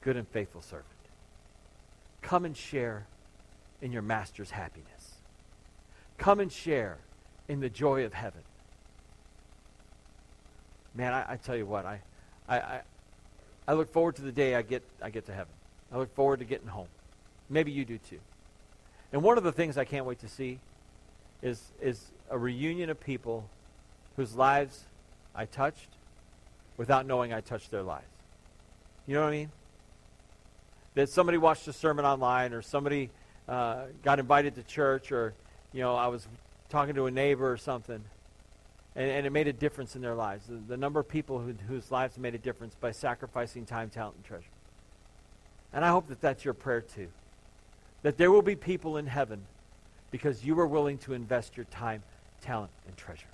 good 0.01 0.17
and 0.17 0.27
faithful 0.29 0.63
servant. 0.63 0.87
Come 2.23 2.45
and 2.45 2.57
share 2.57 3.07
in 3.81 3.93
your 3.93 4.03
master's 4.03 4.51
happiness. 4.51 5.17
Come 6.19 6.41
and 6.41 6.53
share 6.53 6.99
in 7.49 7.61
the 7.61 7.69
joy 7.69 8.05
of 8.05 8.13
heaven. 8.13 8.43
Man, 10.95 11.13
I, 11.13 11.33
I 11.33 11.37
tell 11.37 11.57
you 11.57 11.67
what, 11.67 11.87
I, 11.87 12.01
I, 12.49 12.59
I, 12.59 12.81
I 13.69 13.73
look 13.75 13.93
forward 13.93 14.17
to 14.17 14.23
the 14.23 14.33
day 14.33 14.55
I 14.55 14.63
get, 14.63 14.83
I 15.01 15.11
get 15.11 15.27
to 15.27 15.33
heaven. 15.33 15.53
I 15.93 15.99
look 15.99 16.15
forward 16.15 16.41
to 16.41 16.45
getting 16.45 16.69
home. 16.69 16.89
Maybe 17.53 17.71
you 17.71 17.85
do 17.85 17.99
too. 17.99 18.19
And 19.13 19.23
one 19.23 19.37
of 19.37 19.45
the 19.45 19.53
things 19.53 19.77
I 19.77 19.85
can't 19.85 20.07
wait 20.07 20.21
to 20.21 20.29
see 20.29 20.59
is, 21.43 21.61
is 21.83 22.11
a 22.31 22.39
reunion 22.39 22.89
of 22.89 22.99
people 22.99 23.49
whose 24.17 24.35
lives 24.35 24.85
I 25.35 25.45
touched 25.45 25.89
without 26.79 27.07
knowing 27.07 27.33
I 27.33 27.43
touched 27.43 27.71
their 27.71 27.83
lives. 27.83 28.07
You 29.07 29.15
know 29.15 29.21
what 29.21 29.29
I 29.29 29.33
mean? 29.33 29.51
That 30.95 31.11
somebody 31.11 31.37
watched 31.37 31.69
a 31.69 31.73
sermon 31.73 32.07
online 32.07 32.55
or 32.55 32.63
somebody 32.63 33.11
uh, 33.49 33.85
got 34.03 34.19
invited 34.19 34.55
to 34.55 34.63
church 34.63 35.13
or, 35.13 35.35
you 35.75 35.81
know, 35.81 35.95
I 35.95 36.07
was 36.07 36.27
talking 36.71 36.95
to 36.95 37.05
a 37.05 37.11
neighbor 37.11 37.51
or 37.51 37.59
something 37.59 38.03
and, 38.97 39.11
and 39.11 39.27
it 39.27 39.31
made 39.31 39.49
a 39.49 39.53
difference 39.53 39.95
in 39.95 40.01
their 40.01 40.15
lives. 40.15 40.47
The, 40.47 40.57
the 40.69 40.77
number 40.79 41.01
of 41.01 41.09
people 41.09 41.39
who, 41.39 41.55
whose 41.69 41.91
lives 41.91 42.17
made 42.17 42.35
a 42.35 42.39
difference 42.39 42.75
by 42.81 42.93
sacrificing 42.93 43.67
time, 43.67 43.91
talent, 43.91 44.17
and 44.17 44.25
treasure. 44.25 44.47
And 45.75 45.85
I 45.85 45.89
hope 45.89 46.09
that 46.09 46.23
that's 46.23 46.47
your 46.47 46.55
prayer 46.55 46.81
too. 46.81 47.09
That 48.03 48.17
there 48.17 48.31
will 48.31 48.43
be 48.43 48.57
people 48.57 48.97
in 48.97 49.07
heaven 49.07 49.43
because 50.11 50.45
you 50.45 50.59
are 50.61 50.67
willing 50.67 50.99
to 50.99 51.15
invest 51.15 51.57
your 51.57 51.65
time, 51.67 52.03
talent, 52.41 52.71
and 52.87 52.97
treasure. 52.97 53.32